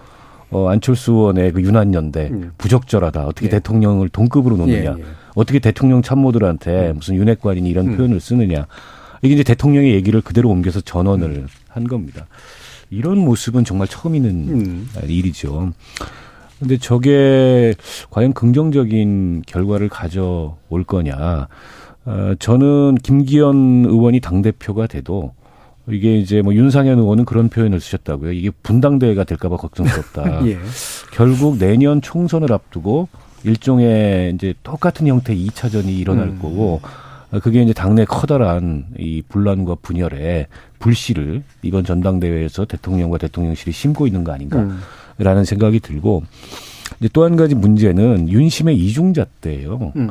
[0.50, 2.52] 어 안철수 의원의 그 유난연대 음.
[2.58, 3.26] 부적절하다.
[3.26, 3.50] 어떻게 예.
[3.50, 4.94] 대통령을 동급으로 놓느냐.
[4.96, 5.04] 예, 예.
[5.34, 6.96] 어떻게 대통령 참모들한테 음.
[6.96, 7.96] 무슨 윤핵관이니 이런 음.
[7.96, 8.66] 표현을 쓰느냐.
[9.22, 11.46] 이게 이제 대통령의 얘기를 그대로 옮겨서 전원을 음.
[11.68, 12.26] 한 겁니다.
[12.90, 14.88] 이런 모습은 정말 처음 있는 음.
[15.06, 15.72] 일이죠.
[16.60, 17.74] 근데 저게
[18.10, 21.48] 과연 긍정적인 결과를 가져올 거냐.
[22.04, 25.32] 어, 저는 김기현 의원이 당대표가 돼도
[25.88, 28.32] 이게 이제 뭐 윤상현 의원은 그런 표현을 쓰셨다고요.
[28.32, 30.44] 이게 분당대회가 될까봐 걱정스럽다.
[30.48, 30.58] 예.
[31.12, 33.08] 결국 내년 총선을 앞두고
[33.42, 36.38] 일종의 이제 똑같은 형태 2차전이 일어날 음.
[36.40, 36.80] 거고
[37.42, 40.46] 그게 이제 당내 커다란 이 분란과 분열에
[40.78, 44.58] 불씨를 이번 전당대회에서 대통령과 대통령실이 심고 있는 거 아닌가.
[44.58, 44.80] 음.
[45.24, 46.22] 라는 생각이 들고
[46.98, 49.92] 이제 또 한 가지 문제는 윤심의 이중잣대예요.
[49.96, 50.10] 음.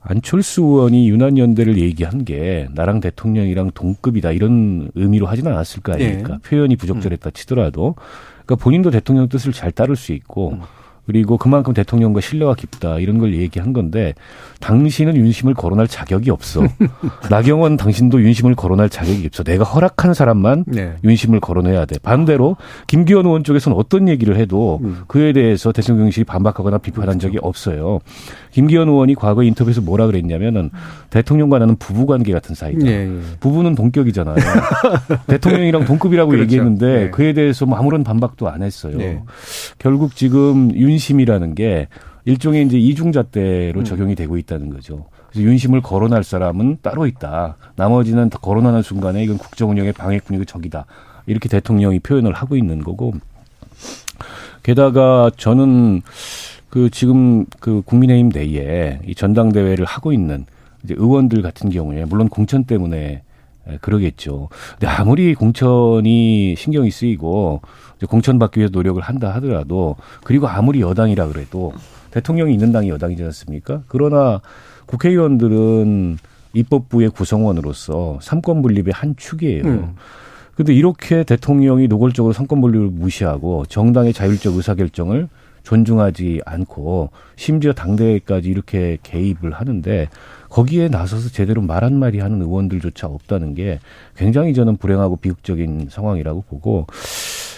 [0.00, 6.34] 안철수 의원이 유난연대를 얘기한 게 나랑 대통령이랑 동급이다 이런 의미로 하지는 않았을 거 아닙니까?
[6.34, 6.48] 네.
[6.48, 7.96] 표현이 부적절했다 치더라도
[8.44, 10.60] 그러니까 본인도 대통령 뜻을 잘 따를 수 있고 음.
[11.06, 14.14] 그리고 그만큼 대통령과 신뢰가 깊다 이런 걸 얘기한 건데
[14.60, 16.62] 당신은 윤심을 거론할 자격이 없어.
[17.30, 19.42] 나경원 당신도 윤심을 거론할 자격이 없어.
[19.44, 20.94] 내가 허락한 사람만 네.
[21.04, 21.98] 윤심을 거론해야 돼.
[21.98, 25.02] 반대로 김기현 의원 쪽에서는 어떤 얘기를 해도 음.
[25.06, 28.00] 그에 대해서 대통령실이 반박하거나 비판한 적이 없어요.
[28.56, 30.70] 김기현 의원이 과거 인터뷰에서 뭐라 그랬냐면은
[31.10, 32.86] 대통령과 나는 부부 관계 같은 사이다.
[32.86, 33.20] 네, 네.
[33.38, 34.36] 부부는 동격이잖아요.
[35.28, 36.42] 대통령이랑 동급이라고 그렇죠.
[36.44, 37.10] 얘기했는데 네.
[37.10, 38.96] 그에 대해서 뭐 아무런 반박도 안 했어요.
[38.96, 39.20] 네.
[39.78, 41.88] 결국 지금 윤심이라는 게
[42.24, 43.84] 일종의 이제 이중잣대로 음.
[43.84, 45.04] 적용이 되고 있다는 거죠.
[45.28, 47.58] 그래서 윤심을 거론할 사람은 따로 있다.
[47.76, 50.86] 나머지는 거론하는 순간에 이건 국정 운영의 방해 군역의 적이다.
[51.26, 53.12] 이렇게 대통령이 표현을 하고 있는 거고.
[54.62, 56.00] 게다가 저는
[56.76, 60.44] 그 지금 그 국민의힘 내에 이 전당대회를 하고 있는
[60.84, 63.22] 이제 의원들 같은 경우에 물론 공천 때문에
[63.80, 64.50] 그러겠죠.
[64.72, 67.62] 근데 아무리 공천이 신경이 쓰이고
[68.10, 71.72] 공천 받기 위해서 노력을 한다 하더라도 그리고 아무리 여당이라 그래도
[72.10, 73.80] 대통령이 있는 당이 여당이지 않습니까?
[73.88, 74.42] 그러나
[74.84, 76.18] 국회의원들은
[76.52, 79.64] 입법부의 구성원으로서 삼권 분립의 한 축이에요.
[79.64, 79.94] 음.
[80.54, 85.30] 근데 이렇게 대통령이 노골적으로 삼권 분립을 무시하고 정당의 자율적 의사결정을
[85.66, 90.08] 존중하지 않고 심지어 당대회까지 이렇게 개입을 하는데
[90.48, 93.80] 거기에 나서서 제대로 말 한마디 하는 의원들조차 없다는 게
[94.16, 96.86] 굉장히 저는 불행하고 비극적인 상황이라고 보고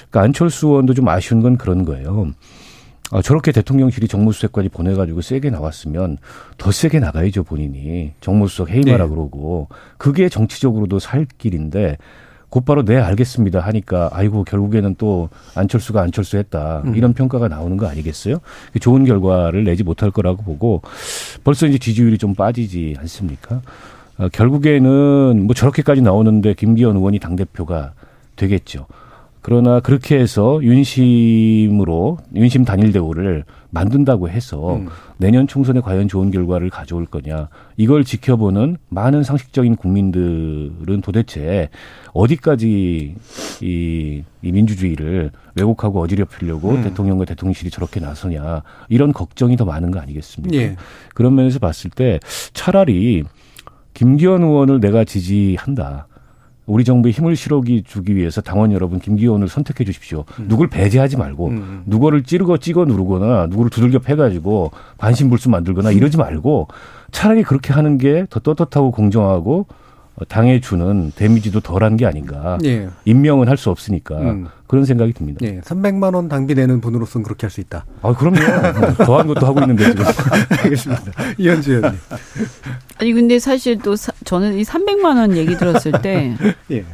[0.09, 2.33] 그러니까 안철수 의원도 좀 아쉬운 건 그런 거예요.
[3.11, 6.17] 아, 저렇게 대통령실이 정무수석까지 보내가지고 세게 나왔으면
[6.57, 9.11] 더 세게 나가야죠 본인이 정무수석 해임하라 네.
[9.11, 11.99] 그러고 그게 정치적으로도 살 길인데
[12.51, 16.97] 곧바로 네 알겠습니다 하니까 아이고 결국에는 또 안철수가 안철수했다 음.
[16.97, 18.39] 이런 평가가 나오는 거 아니겠어요?
[18.81, 20.83] 좋은 결과를 내지 못할 거라고 보고
[21.45, 23.61] 벌써 이제 지지율이 좀 빠지지 않습니까?
[24.19, 27.93] 어, 결국에는 뭐 저렇게까지 나오는데 김기현 의원이 당 대표가
[28.37, 28.87] 되겠죠.
[29.49, 34.89] 그러나 그렇게 해서 윤심으로 윤심 단일 대우를 만든다고 해서 음.
[35.17, 41.71] 내년 총선에 과연 좋은 결과를 가져올 거냐 이걸 지켜보는 많은 상식적인 국민들은 도대체
[42.13, 43.15] 어디까지
[43.63, 46.83] 이, 이 민주주의를 왜곡하고 어지럽히려고 음.
[46.83, 50.55] 대통령과 대통령실이 저렇게 나서냐 이런 걱정이 더 많은 거 아니겠습니까?
[50.59, 50.77] 예.
[51.15, 52.21] 그런 면에서 봤을 때
[52.53, 53.25] 차라리
[53.95, 56.08] 김기현 의원을 내가 지지한다.
[56.69, 60.25] 우리 정부에 힘을 실어기 주기 위해서 당원 여러분 김기현을 선택해 주십시오.
[60.39, 60.47] 음.
[60.49, 61.83] 누굴 배제하지 말고 음.
[61.87, 66.69] 누구를 찌르고 찍어 누르거나 누구를 두들겨 패가지고 관심불수 만들거나 이러지 말고
[67.11, 69.67] 차라리 그렇게 하는 게 더 떳떳하고 공정하고
[70.27, 72.59] 당해 주는 데미지도 덜한 게 아닌가.
[72.65, 72.89] 예.
[73.05, 74.47] 임명은 할 수 없으니까 음.
[74.67, 75.41] 그런 생각이 듭니다.
[75.43, 75.61] 예.
[75.61, 77.85] 300만 원 당비 내는 분으로서는 그렇게 할 수 있다.
[78.03, 78.39] 아, 그럼요.
[79.05, 80.05] 더한 것도 하고 있는데 지금.
[80.65, 81.13] 알겠습니다.
[81.39, 81.99] 이현주 의원님.
[82.99, 86.37] 아니 근데 사실 또 사, 저는 이 300만 원 얘기 들었을 때
[86.71, 86.85] 예.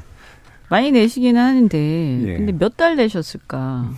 [0.70, 1.79] 많이 내시기는 하는데
[2.27, 2.37] 예.
[2.37, 3.91] 근데 몇 달 내셨을까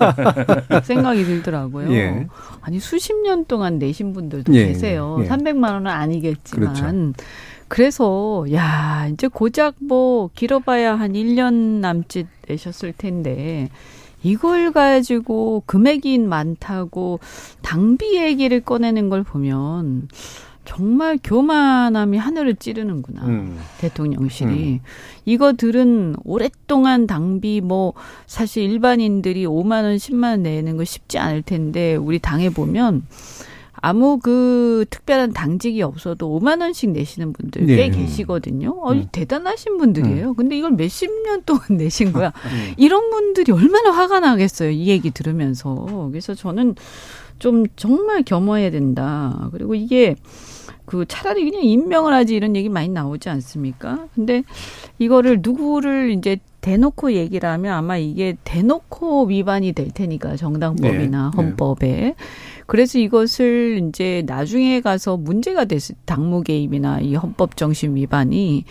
[0.82, 1.92] 생각이 들더라고요.
[1.92, 2.26] 예.
[2.62, 4.68] 아니 수십 년 동안 내신 분들도 예.
[4.68, 5.18] 계세요.
[5.28, 5.72] 300만 예.
[5.72, 6.86] 원은 아니겠지만 그렇죠.
[7.68, 13.68] 그래서 야 이제 고작 뭐 길어봐야 한 1년 남짓 내셨을 텐데
[14.22, 17.20] 이걸 가지고 금액이 많다고
[17.62, 20.08] 당비 얘기를 꺼내는 걸 보면
[20.68, 23.24] 정말 교만함이 하늘을 찌르는구나.
[23.24, 23.58] 음.
[23.78, 24.50] 대통령실이.
[24.50, 24.80] 음.
[25.24, 27.94] 이거 들은 오랫동안 당비 뭐
[28.26, 33.06] 사실 일반인들이 5만 원, 10만 원 내는 거 쉽지 않을 텐데 우리 당에 보면
[33.80, 37.90] 아무 그 특별한 당직이 없어도 5만 원씩 내시는 분들 꽤 네.
[37.90, 38.70] 계시거든요.
[38.80, 39.08] 어, 음.
[39.12, 40.30] 대단하신 분들이에요.
[40.30, 40.34] 음.
[40.34, 42.28] 근데 이걸 몇십 년 동안 내신 거야.
[42.28, 42.74] 음.
[42.76, 44.70] 이런 분들이 얼마나 화가 나겠어요.
[44.70, 46.08] 이 얘기 들으면서.
[46.10, 46.74] 그래서 저는
[47.38, 49.48] 좀 정말 겸허해야 된다.
[49.52, 50.16] 그리고 이게
[50.84, 54.06] 그 차라리 그냥 임명을 하지 이런 얘기 많이 나오지 않습니까?
[54.14, 54.42] 근데
[54.98, 61.36] 이거를 누구를 이제 대놓고 얘기를 하면 아마 이게 대놓고 위반이 될 테니까 정당법이나 네.
[61.36, 62.14] 헌법에.
[62.68, 62.72] 네.
[62.72, 68.64] 그래서 이것을 이제 나중에 가서 문제가 됐을 당무 개입이나 이 헌법 정신 위반이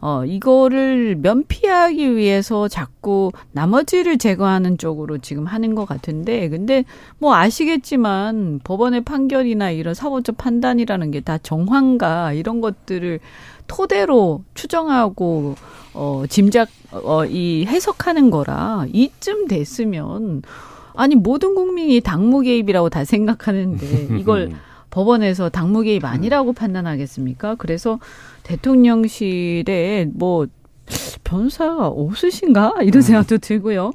[0.00, 6.84] 어, 이거를 면피하기 위해서 자꾸 나머지를 제거하는 쪽으로 지금 하는 것 같은데, 근데
[7.18, 13.18] 뭐 아시겠지만 법원의 판결이나 이런 사법적 판단이라는 게 다 정황과 이런 것들을
[13.66, 15.56] 토대로 추정하고,
[15.94, 20.42] 어, 짐작, 어, 이 해석하는 거라 이쯤 됐으면,
[20.98, 24.50] 아니, 모든 국민이 당무 개입이라고 다 생각하는데, 이걸
[24.90, 27.54] 법원에서 당무 개입 아니라고 판단하겠습니까?
[27.54, 28.00] 그래서
[28.42, 30.46] 대통령실에 뭐
[31.22, 33.00] 변호사가 없으신가 이런 음.
[33.00, 33.92] 생각도 들고요.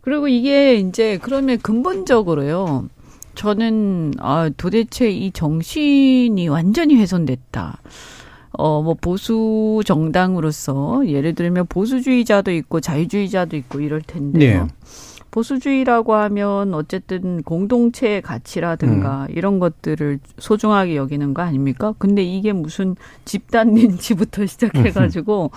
[0.00, 2.88] 그리고 이게 이제 그러면 근본적으로요.
[3.34, 7.82] 저는 아 도대체 이 정신이 완전히 훼손됐다.
[8.52, 14.64] 어, 뭐, 보수 정당으로서, 예를 들면 보수주의자도 있고 자유주의자도 있고 이럴 텐데요.
[14.64, 14.68] 네.
[15.30, 19.36] 보수주의라고 하면 어쨌든 공동체의 가치라든가 음.
[19.36, 21.94] 이런 것들을 소중하게 여기는 거 아닙니까?
[21.98, 25.50] 근데 이게 무슨 집단 린치부터 시작해가지고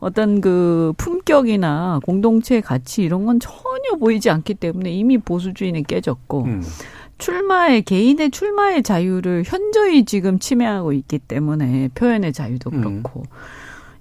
[0.00, 6.62] 어떤 그 품격이나 공동체의 가치 이런 건 전혀 보이지 않기 때문에 이미 보수주의는 깨졌고 음.
[7.18, 12.80] 출마의 개인의 출마의 자유를 현저히 지금 침해하고 있기 때문에 표현의 자유도 음.
[12.80, 13.26] 그렇고 음.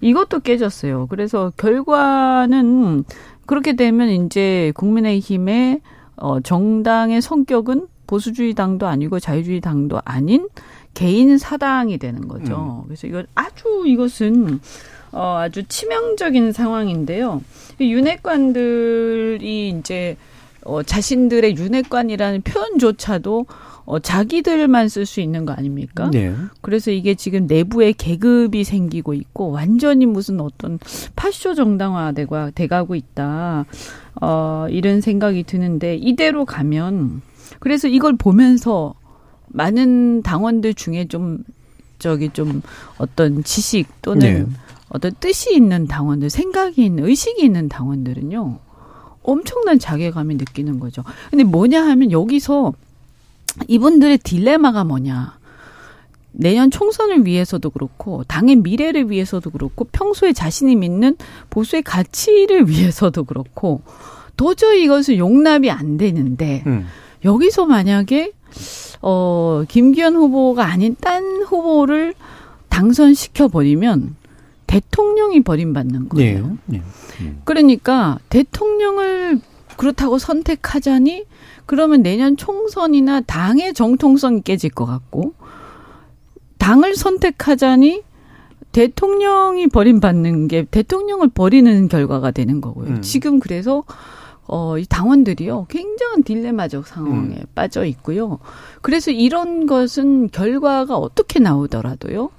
[0.04, 1.08] 이것도 깨졌어요.
[1.08, 3.06] 그래서 결과는
[3.46, 5.82] 그렇게 되면 이제 국민의힘의
[6.16, 10.48] 어 정당의 성격은 보수주의 당도 아니고 자유주의 당도 아닌
[10.94, 12.84] 개인 사당이 되는 거죠.
[12.84, 12.88] 음.
[12.88, 14.60] 그래서 이건 아주 이것은
[15.12, 17.42] 어 아주 치명적인 상황인데요.
[17.80, 20.18] 윤핵관들이 이제
[20.64, 23.46] 어 자신들의 윤핵관이라는 표현조차도
[23.86, 26.10] 어, 자기들만 쓸 수 있는 거 아닙니까?
[26.12, 26.34] 네.
[26.62, 30.80] 그래서 이게 지금 내부에 계급이 생기고 있고 완전히 무슨 어떤
[31.16, 33.66] 파쇼 정당화되고 돼가고 있다.
[34.22, 37.22] 어, 이런 생각이 드는데 이대로 가면
[37.60, 38.94] 그래서 이걸 보면서
[39.48, 41.44] 많은 당원들 중에 좀
[42.00, 42.62] 저기 좀
[42.98, 44.46] 어떤 지식 또는 네.
[44.90, 48.60] 어떤 뜻이 있는 당원들, 생각이 있는 의식이 있는 당원들은요.
[49.24, 51.04] 엄청난 자괴감이 느끼는 거죠.
[51.32, 52.74] 근데 뭐냐 하면 여기서
[53.68, 55.38] 이분들의 딜레마가 뭐냐.
[56.34, 61.16] 내년 총선을 위해서도 그렇고 당의 미래를 위해서도 그렇고 평소에 자신이 믿는
[61.52, 63.82] 보수의 가치를 위해서도 그렇고
[64.36, 66.88] 도저히 이것을 용납이 안 되는데 음.
[67.24, 68.32] 여기서 만약에
[69.02, 72.16] 어 김기현 후보가 아닌 딴 후보를
[72.70, 74.16] 당선시켜 버리면
[74.66, 76.58] 대통령이 버림받는 거예요.
[76.66, 76.78] 네.
[76.78, 76.82] 네.
[77.22, 77.42] 음.
[77.46, 79.40] 그러니까 대통령을
[79.78, 81.26] 그렇다고 선택하자니
[81.66, 85.34] 그러면 내년 총선이나 당의 정통성이 깨질 것 같고
[86.58, 88.04] 당을 선택하자니
[88.72, 92.88] 대통령이 버림받는 게 대통령을 버리는 결과가 되는 거고요.
[92.88, 93.02] 음.
[93.02, 93.84] 지금 그래서
[94.46, 97.46] 어, 이 당원들이요, 굉장한 딜레마적 상황에 음.
[97.56, 98.40] 빠져 있고요.
[98.82, 102.30] 그래서 이런 것은 결과가 어떻게 나오더라도요,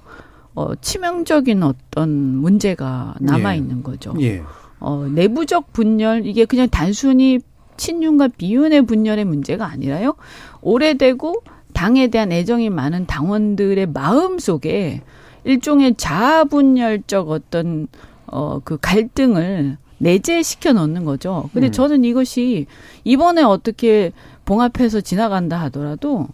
[0.53, 3.81] 어, 치명적인 어떤 문제가 남아 있는 예.
[3.81, 4.13] 거죠.
[4.19, 4.43] 예.
[4.79, 7.39] 어, 내부적 분열, 이게 그냥 단순히
[7.77, 10.15] 친윤과 비윤의 분열의 문제가 아니라요.
[10.61, 15.01] 오래되고 당에 대한 애정이 많은 당원들의 마음 속에
[15.43, 17.87] 일종의 자아분열적 어떤
[18.27, 21.49] 어 그 갈등을 내재시켜 놓는 거죠.
[21.53, 21.71] 근데 음.
[21.71, 22.65] 저는 이것이
[23.03, 24.11] 이번에 어떻게
[24.45, 26.27] 봉합해서 지나간다 하더라도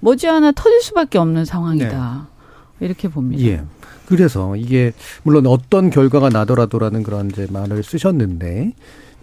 [0.00, 2.28] 머지않아 터질 수밖에 없는 상황이다.
[2.78, 2.86] 네.
[2.86, 3.42] 이렇게 봅니다.
[3.44, 3.62] 예.
[4.06, 4.92] 그래서 이게
[5.24, 8.72] 물론 어떤 결과가 나더라도라는 그런 이제 말을 쓰셨는데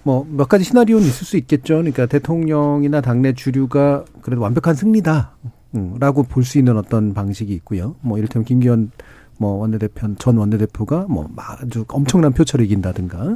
[0.05, 1.75] 뭐 몇 가지 시나리오는 있을 수 있겠죠.
[1.75, 5.31] 그러니까 대통령이나 당내 주류가 그래도 완벽한 승리다.
[5.75, 7.95] 음, 라고 볼 수 있는 어떤 방식이 있고요.
[8.01, 8.91] 뭐 이를테면 김기현
[9.37, 13.35] 뭐 원내대표 전 원내대표가 뭐 아주 엄청난 표차를 이긴다든가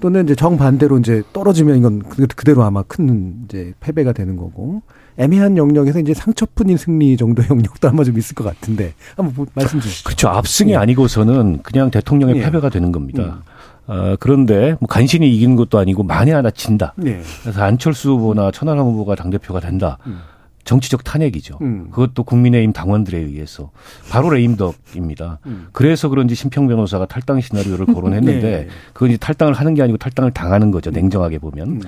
[0.00, 1.98] 또는 이제 정반대로 이제 떨어지면 이건
[2.36, 4.82] 그대로 아마 큰 이제 패배가 되는 거고
[5.18, 10.04] 애매한 영역에서 이제 상처뿐인 승리 정도 영역도 아마 좀 있을 것 같은데 한번 말씀 주시죠.
[10.06, 10.28] 그렇죠.
[10.28, 10.76] 압승이 예.
[10.76, 12.42] 아니고서는 그냥 대통령의 예.
[12.42, 13.22] 패배가 되는 겁니다.
[13.46, 13.51] 음.
[13.92, 16.94] 어, 그런데 뭐 간신히 이기는 것도 아니고 만에 하나 진다.
[16.96, 17.20] 네.
[17.42, 19.98] 그래서 안철수 후보나 천하람 후보가 당대표가 된다.
[20.06, 20.20] 음.
[20.64, 21.58] 정치적 탄핵이죠.
[21.60, 21.88] 음.
[21.90, 23.70] 그것도 국민의힘 당원들에 의해서
[24.10, 25.40] 바로 레임덕입니다.
[25.46, 25.66] 음.
[25.72, 28.68] 그래서 그런지 심평 변호사가 탈당 시나리오를 거론했는데 네.
[28.92, 30.90] 그건 이제 탈당을 하는 게 아니고 탈당을 당하는 거죠.
[30.90, 31.82] 냉정하게 보면.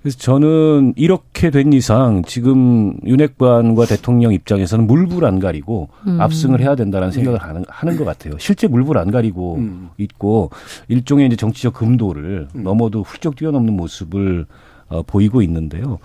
[0.00, 0.02] 음.
[0.02, 6.20] 그래서 저는 이렇게 된 이상 지금 윤핵관과 대통령 입장에서는 물불 안 가리고 음.
[6.20, 8.34] 압승을 해야 된다는 생각을 하는, 하는 것 같아요.
[8.38, 9.90] 실제 물불 안 가리고 음.
[9.98, 10.50] 있고
[10.88, 14.46] 일종의 이제 정치적 금도를 넘어도 훌쩍 뛰어넘는 모습을
[14.88, 15.98] 어, 보이고 있는데요.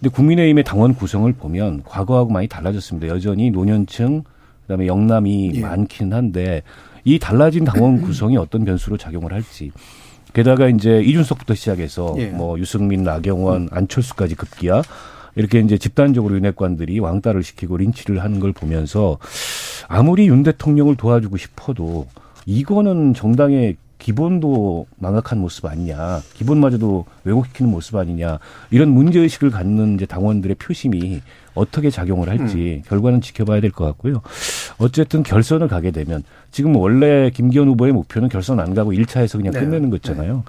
[0.00, 3.08] 근데 국민의힘의 당원 구성을 보면 과거하고 많이 달라졌습니다.
[3.08, 4.24] 여전히 노년층
[4.62, 5.60] 그다음에 영남이 예.
[5.60, 6.62] 많기는 한데
[7.04, 9.72] 이 달라진 당원 구성이 어떤 변수로 작용을 할지
[10.34, 12.26] 게다가 이제 이준석부터 시작해서 예.
[12.26, 14.82] 뭐 유승민, 나경원, 안철수까지 급기야
[15.36, 19.18] 이렇게 이제 집단적으로 윤핵관들이 왕따를 시키고 린치를 하는 걸 보면서
[19.88, 22.06] 아무리 윤 대통령을 도와주고 싶어도
[22.46, 28.38] 이거는 정당의 기본도 망각한 모습 아니냐, 기본마저도 왜곡시키는 모습 아니냐
[28.70, 31.22] 이런 문제 의식을 갖는 이제 당원들의 표심이
[31.54, 34.20] 어떻게 작용을 할지 결과는 지켜봐야 될 것 같고요.
[34.76, 39.60] 어쨌든 결선을 가게 되면 지금 원래 김기현 후보의 목표는 결선 안 가고 1차에서 그냥 네.
[39.60, 40.44] 끝내는 거잖아요.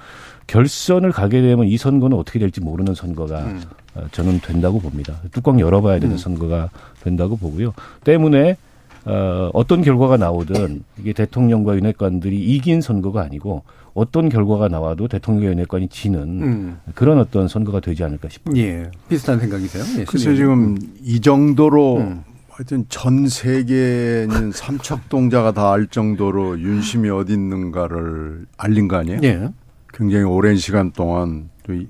[0.48, 3.62] 결선을 가게 되면 이 선거는 어떻게 될지 모르는 선거가 음.
[3.96, 5.16] 어, 저는 된다고 봅니다.
[5.32, 6.70] 뚜껑 열어봐야 되는 선거가
[7.04, 7.74] 된다고 보고요.
[8.04, 8.58] 때문에
[9.06, 15.88] 어, 어떤 결과가 나오든 이게 대통령과 윤핵관들이 이긴 선거가 아니고 어떤 결과가 나와도 대통령과 윤핵관이
[15.90, 16.78] 지는 음.
[16.96, 18.58] 그런 어떤 선거가 되지 않을까 싶어요.
[18.58, 18.90] 예.
[19.08, 19.84] 비슷한 생각이세요?
[20.00, 20.04] 예.
[20.06, 20.36] 글쎄.
[20.36, 22.24] 지금 이 정도로 음.
[22.50, 29.20] 하여튼 전 세계는 삼척동자가 다 알 정도로 윤심이 어디 있는가를 알린 거 아니에요?
[29.24, 29.50] 예.
[29.94, 31.88] 굉장히 오랜 시간 동안 또 이-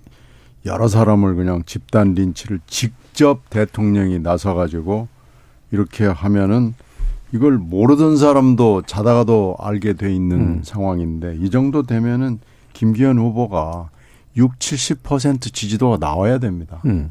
[0.66, 5.08] 여러 사람을 그냥 집단 린치를 직접 대통령이 나서 가지고
[5.72, 6.74] 이렇게 하면은
[7.34, 10.62] 이걸 모르던 사람도 자다가도 알게 돼 있는 음.
[10.64, 12.40] 상황인데 이 정도 되면은
[12.74, 13.90] 김기현 후보가
[14.38, 16.82] 6, 70% 지지도가 나와야 됩니다.
[16.86, 17.10] 음.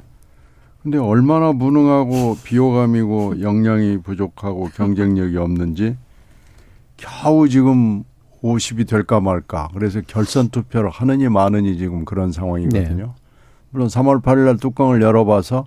[0.82, 5.96] 근데 얼마나 무능하고 비호감이고 역량이 부족하고 경쟁력이 없는지
[6.98, 8.04] 겨우 지금
[8.42, 9.68] 50이 될까 말까.
[9.72, 13.14] 그래서 결선 투표를 하느니 마느니 지금 그런 상황이거든요.
[13.70, 15.66] 물론 3월 8일 날 뚜껑을 열어봐서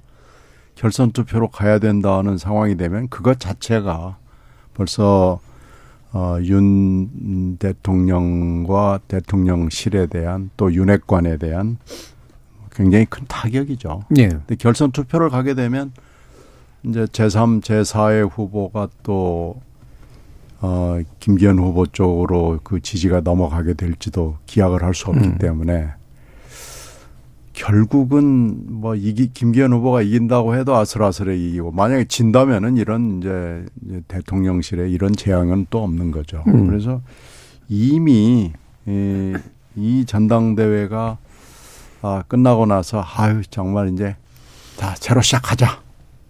[0.76, 4.18] 결선 투표로 가야 된다는 상황이 되면 그것 자체가
[4.78, 5.40] 벌써
[6.14, 11.78] 어, 윤 대통령과 대통령실에 대한 또 윤핵관에 대한
[12.72, 14.04] 굉장히 큰 타격이죠.
[14.18, 14.30] 예.
[14.30, 15.92] 근데 결선 투표를 가게 되면
[16.84, 19.60] 이제 제3, 제4의 후보가 또
[20.62, 25.38] 어, 김기현 후보 쪽으로 그 지지가 넘어가게 될지도 기약을 할 수 없기 음.
[25.38, 25.90] 때문에
[27.58, 33.66] 결국은 뭐 이기 김기현 후보가 이긴다고 해도 아슬아슬해 이기고 만약에 진다면은 이런 이제,
[34.08, 36.44] 대통령실에 이런 재앙은 또 없는 거죠.
[36.48, 36.68] 음.
[36.68, 37.02] 그래서
[37.68, 38.54] 이미
[38.86, 39.34] 이,
[39.76, 41.18] 이 전당대회가
[42.04, 44.16] 아, 끝나고 나서 아유 정말 이제
[44.80, 45.82] 다 새로 시작하자.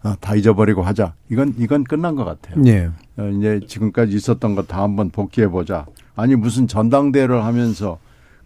[0.04, 1.14] 어, 다 잊어버리고 하자.
[1.30, 2.64] 이건 이건 끝난 것 같아요.
[2.68, 2.90] 예.
[3.18, 5.86] 어, 이제 지금까지 있었던 거 다 한번 복귀해 보자.
[6.16, 8.00] 아니 무슨 전당대회를 하면서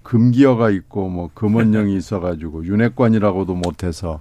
[0.04, 4.20] 금기어가 있고 뭐 금원령이 있어가지고 윤핵관이라고도 못해서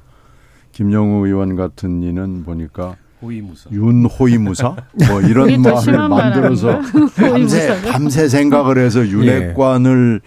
[0.72, 3.70] 김영우 의원 같은 이는 보니까 호위무사.
[3.70, 4.76] 윤호위무사
[5.08, 6.80] 뭐 이런 더 말을 만들어서?
[7.16, 7.82] 밤새?
[7.82, 10.20] 밤새 생각을 해서 윤핵관을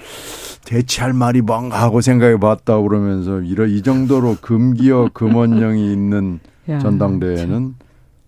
[0.65, 6.39] 대체할 말이 뭔가 하고 생각해 봤다 그러면서 이런 이 정도로 금기어 금원령이 있는
[6.69, 7.75] 야, 전당대회는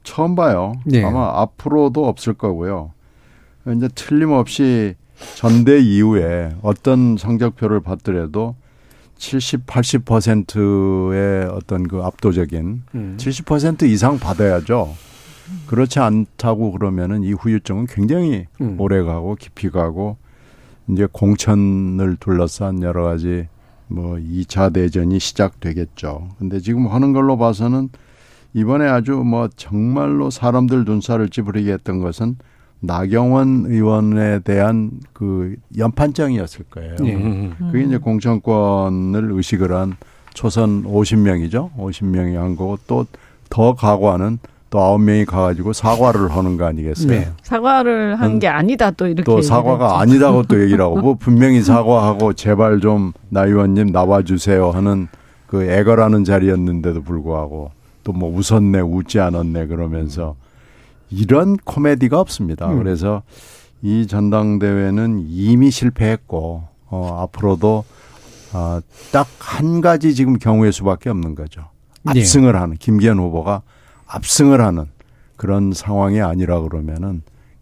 [0.04, 0.74] 처음 봐요.
[0.92, 1.04] 예.
[1.04, 2.92] 아마 앞으로도 없을 거고요.
[3.76, 4.96] 이제 틀림없이
[5.36, 8.56] 전대 이후에 어떤 성적표를 받더라도
[9.18, 13.18] 70, 80%의 어떤 그 압도적인 음.
[13.18, 14.94] 70% 이상 받아야죠.
[15.68, 18.76] 그렇지 않다고 그러면은 이 후유증은 굉장히 음.
[18.80, 20.18] 오래 가고 깊이 가고
[20.88, 23.48] 이제 공천을 둘러싼 여러 가지
[23.88, 26.30] 뭐 2차 대전이 시작되겠죠.
[26.40, 27.90] 근데 지금 하는 걸로 봐서는
[28.54, 32.38] 이번에 아주 뭐 정말로 사람들 눈살을 찌푸리게 했던 것은
[32.86, 36.96] 나경원 의원에 대한 그 연판장이었을 거예요.
[37.04, 37.14] 예.
[37.16, 37.54] 음.
[37.72, 39.96] 그게 이제 공천권을 의식을 한
[40.34, 41.72] 초선 50명이죠.
[41.78, 43.06] 50명이 한 거고 또
[43.48, 44.40] 더 각오하는
[44.72, 47.08] 또 9명이 가가지고 사과를 하는 거 아니겠어요?
[47.08, 47.30] 네.
[47.44, 50.00] 사과를 한 게 아니다 또 이렇게 또 사과가.
[50.02, 55.08] 아니다고 또 얘기를 하고 뭐 분명히 사과하고 제발 좀 나 의원님 나와주세요 하는
[55.48, 57.72] 그 애걸하는 자리였는데도 불구하고
[58.04, 60.36] 또 뭐 웃었네 웃지 않았네 그러면서
[61.10, 62.70] 이런 코미디가 없습니다.
[62.72, 62.78] 음.
[62.80, 63.24] 그래서
[63.82, 67.84] 이 전당대회는 이미 실패했고 어, 앞으로도
[68.54, 68.80] 어,
[69.12, 71.70] 딱 한 가지 지금 경우의 수밖에 없는 거죠.
[72.14, 72.20] 예.
[72.20, 73.62] 압승을 하는 김기현 후보가
[74.06, 74.86] 압승을 하는
[75.38, 77.22] 그런 상황이 아니라 그러면은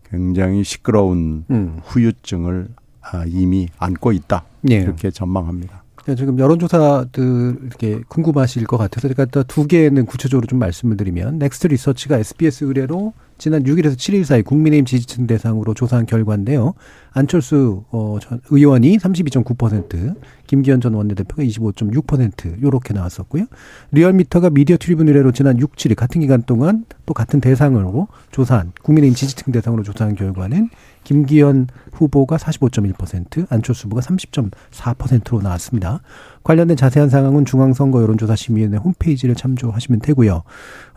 [0.10, 1.80] 굉장히 시끄러운 음.
[1.86, 2.70] 후유증을
[3.02, 4.76] 아, 이미 안고 있다 예.
[4.78, 5.83] 이렇게 전망합니다.
[6.06, 11.68] 네, 지금 여론조사들 이렇게 궁금하실 것 같아서 제가 두 개는 구체적으로 좀 말씀을 드리면 넥스트
[11.68, 16.74] 리서치가 SBS 의뢰로 지난 6일에서 7일 사이 국민의힘 지지층 대상으로 조사한 결과인데요.
[17.14, 20.16] 안철수 어, 전 의원이 32.9%,
[20.54, 23.46] 김기현 전 원내대표가 25.6% 요렇게 나왔었고요.
[23.92, 29.16] 리얼미터가 미디어 트리뷴 의뢰로 지난 6, 7일 같은 기간 동안 또 같은 대상으로 조사한 국민의힘
[29.16, 30.70] 지지층 대상으로 조사한 결과는
[31.06, 36.02] 김기현 후보가 45.1%, 안철수 후보가 30.4%로 나왔습니다.
[36.44, 40.44] 관련된 자세한 상황은 중앙선거 여론조사심의위원회 홈페이지를 참조하시면 되고요.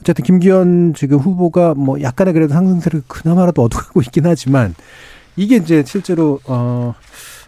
[0.02, 4.74] 어쨌든 김기현 지금 후보가 뭐 약간의 그래도 상승세를 그나마라도 얻어가고 있긴 하지만
[5.34, 6.94] 이게 이제 실제로 어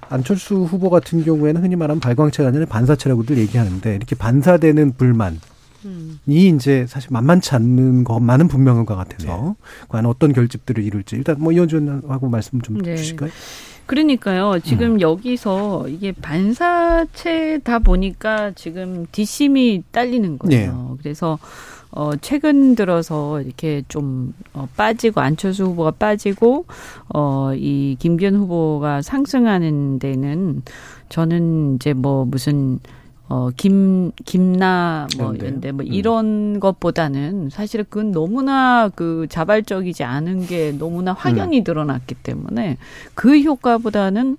[0.08, 5.38] 안철수 후보 같은 경우에는 흔히 말하면 발광체가 아니라 반사체라고들 얘기하는데 이렇게 반사되는 불만
[6.26, 9.66] 이 이제 사실 만만치 않는 것만은 분명한 것 같아서 네.
[9.88, 12.96] 과연 어떤 결집들을 이룰지 일단 뭐 이현준하고 말씀 좀 네.
[12.96, 13.30] 주실까요?
[13.86, 14.60] 그러니까요.
[14.60, 15.00] 지금 음.
[15.00, 20.88] 여기서 이게 반사체다 보니까 지금 뒷심이 딸리는 거예요.
[20.90, 20.96] 네.
[21.02, 21.38] 그래서
[21.90, 26.66] 어, 최근 들어서 이렇게 좀 어, 빠지고 안철수 후보가 빠지고
[27.14, 30.62] 어, 이 김기현 후보가 상승하는 데는
[31.08, 32.78] 저는 이제 뭐 무슨
[33.30, 35.92] 어, 김, 김나, 뭐, 이런데, 뭐, 음.
[35.92, 41.64] 이런 것보다는 사실은 그건 너무나 그 자발적이지 않은 게 너무나 확연히 음.
[41.64, 42.78] 드러났기 때문에
[43.12, 44.38] 그 효과보다는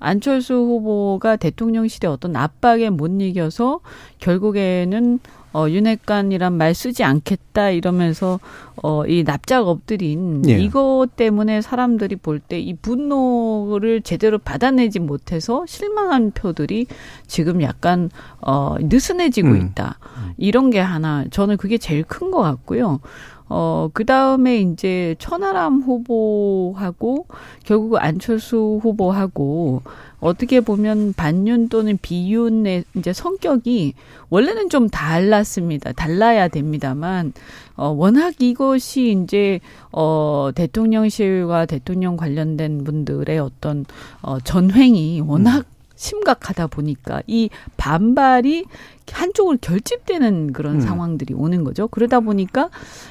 [0.00, 3.78] 안철수 후보가 대통령실의 어떤 압박에 못 이겨서
[4.18, 5.20] 결국에는
[5.54, 8.40] 어, 윤핵관이란 말 쓰지 않겠다 이러면서
[8.82, 10.58] 어, 이 납작 엎드린 예.
[10.58, 16.86] 이것 때문에 사람들이 볼 때 이 분노를 제대로 받아내지 못해서 실망한 표들이
[17.26, 19.56] 지금 약간 어, 느슨해지고 음.
[19.56, 19.98] 있다.
[20.36, 23.00] 이런 게 하나 저는 그게 제일 큰 것 같고요.
[23.48, 27.26] 어, 그 다음에 이제 천하람 후보하고
[27.64, 29.82] 결국 안철수 후보하고
[30.24, 33.92] 어떻게 보면 반윤 또는 비윤의 이제 성격이
[34.30, 35.92] 원래는 좀 달랐습니다.
[35.92, 37.34] 달라야 됩니다만,
[37.76, 39.60] 어, 워낙 이것이 이제,
[39.92, 43.84] 어, 대통령실과 대통령 관련된 분들의 어떤,
[44.22, 45.73] 어, 전횡이 워낙 음.
[45.96, 48.64] 심각하다 보니까 이 반발이
[49.12, 50.80] 한쪽으로 결집되는 그런 음.
[50.80, 51.88] 상황들이 오는 거죠.
[51.88, 52.70] 그러다 보니까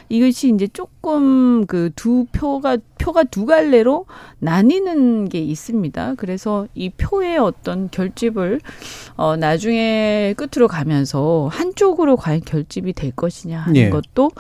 [0.10, 4.06] 이것이 이제 조금 그 두 표가 표가 두 갈래로
[4.40, 6.16] 나뉘는 게 있습니다.
[6.18, 8.60] 그래서 이 표의 어떤 결집을
[9.16, 13.90] 어 나중에 끝으로 가면서 한쪽으로 과연 결집이 될 것이냐 하는 예.
[13.90, 14.32] 것도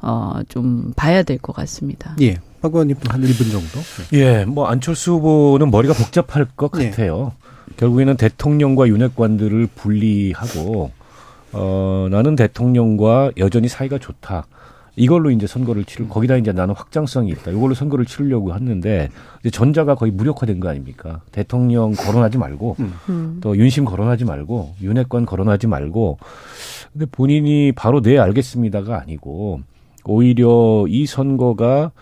[0.00, 2.16] 어좀 봐야 될 것 같습니다.
[2.20, 2.38] 예.
[2.60, 3.80] 박 의원님도 한 1분 정도.
[4.12, 6.90] 예, 뭐 안철수 후보는 머리가 복잡할 것 예.
[6.90, 7.32] 같아요.
[7.76, 10.90] 결국에는 대통령과 윤핵관들을 분리하고
[11.52, 14.46] 어 나는 대통령과 여전히 사이가 좋다.
[14.94, 17.50] 이걸로 이제 선거를 치를 거기다 이제 나는 확장성이 있다.
[17.50, 19.08] 이걸로 선거를 치르려고 했는데
[19.40, 21.22] 이제 전자가 거의 무력화된 거 아닙니까?
[21.32, 22.76] 대통령 거론하지 말고
[23.08, 23.38] 음.
[23.40, 26.18] 또 윤심 거론하지 말고 윤핵관 거론하지 말고
[26.92, 29.60] 근데 본인이 바로 네 알겠습니다가 아니고
[30.04, 31.92] 오히려 이 선거가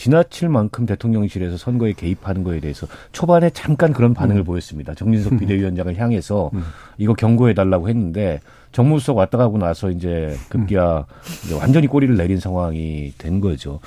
[0.00, 4.44] 지나칠 만큼 대통령실에서 선거에 개입하는 거에 대해서 초반에 잠깐 그런 반응을 음.
[4.44, 4.94] 보였습니다.
[4.94, 5.38] 정진석 음.
[5.40, 6.62] 비대위원장을 향해서 음.
[6.96, 8.40] 이거 경고해 달라고 했는데
[8.72, 11.04] 정무수석 왔다 가고 나서 이제 급기야
[11.44, 13.80] 이제 완전히 꼬리를 내린 상황이 된 거죠.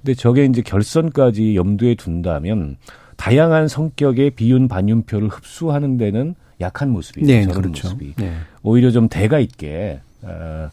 [0.00, 2.78] 근데 저게 이제 결선까지 염두에 둔다면
[3.18, 7.26] 다양한 성격의 비윤 반윤표를 흡수하는 데는 약한 모습이에요.
[7.26, 7.88] 네, 저런 그렇죠.
[7.88, 8.32] 모습이 네.
[8.62, 10.70] 오히려 좀 대가 있게 어, 어,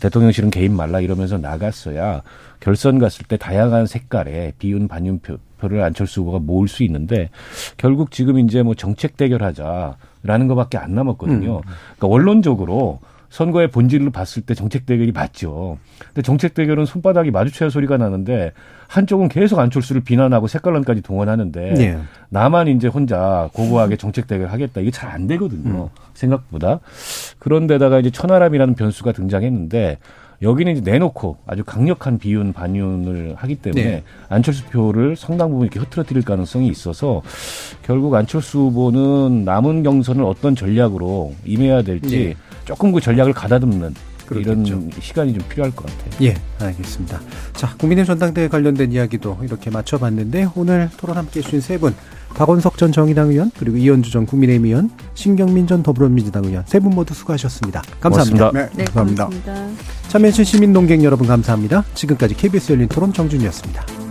[0.00, 2.22] 대통령실은 개입 말라 이러면서 나갔어야
[2.60, 7.30] 결선 갔을 때 다양한 색깔의 비윤 반윤표를 안철수 후보가 모을 수 있는데
[7.76, 11.56] 결국 지금 이제 뭐 정책 대결하자라는 것밖에 안 남았거든요.
[11.56, 11.62] 음.
[11.62, 13.00] 그러니까 원론적으로
[13.30, 15.78] 선거의 본질로 봤을 때 정책 대결이 맞죠.
[16.06, 18.52] 근데 정책 대결은 손바닥이 마주쳐야 소리가 나는데
[18.86, 21.98] 한쪽은 계속 안철수를 비난하고 색깔론까지 동원하는데 네.
[22.30, 24.80] 나만 이제 혼자 고고하게 정책 대결 하겠다.
[24.80, 25.84] 이게 잘 안 되거든요.
[25.84, 25.88] 음.
[26.14, 26.80] 생각보다.
[27.38, 29.98] 그런데다가 이제 천하람이라는 변수가 등장했는데
[30.42, 34.02] 여기는 이제 내놓고 아주 강력한 비윤 반윤을 하기 때문에 네.
[34.28, 37.22] 안철수 표를 상당 부분 이렇게 흐트러뜨릴 가능성이 있어서
[37.82, 42.36] 결국 안철수 후보는 남은 경선을 어떤 전략으로 임해야 될지 네.
[42.68, 43.94] 조금 그 전략을 가다듬는
[44.26, 44.50] 그렇겠죠.
[44.66, 46.10] 이런 시간이 좀 필요할 것 같아요.
[46.20, 47.18] 예, 알겠습니다.
[47.54, 51.94] 자, 국민의 전당대회 관련된 이야기도 이렇게 맞춰봤는데 오늘 토론 함께 해 주신 세 분,
[52.34, 56.90] 박원석 전 정의당 의원 그리고 이현주 전 국민의힘 의원, 신경민 전 더불어민주당 의원 세 분
[56.90, 57.82] 모두 수고하셨습니다.
[58.00, 58.50] 감사합니다.
[58.52, 59.28] 네, 감사합니다.
[59.30, 59.82] 네, 감사합니다.
[60.08, 61.84] 참여해주신 시민농객 여러분 감사합니다.
[61.94, 64.07] 지금까지 KBS 열린 토론 정준이었습니다.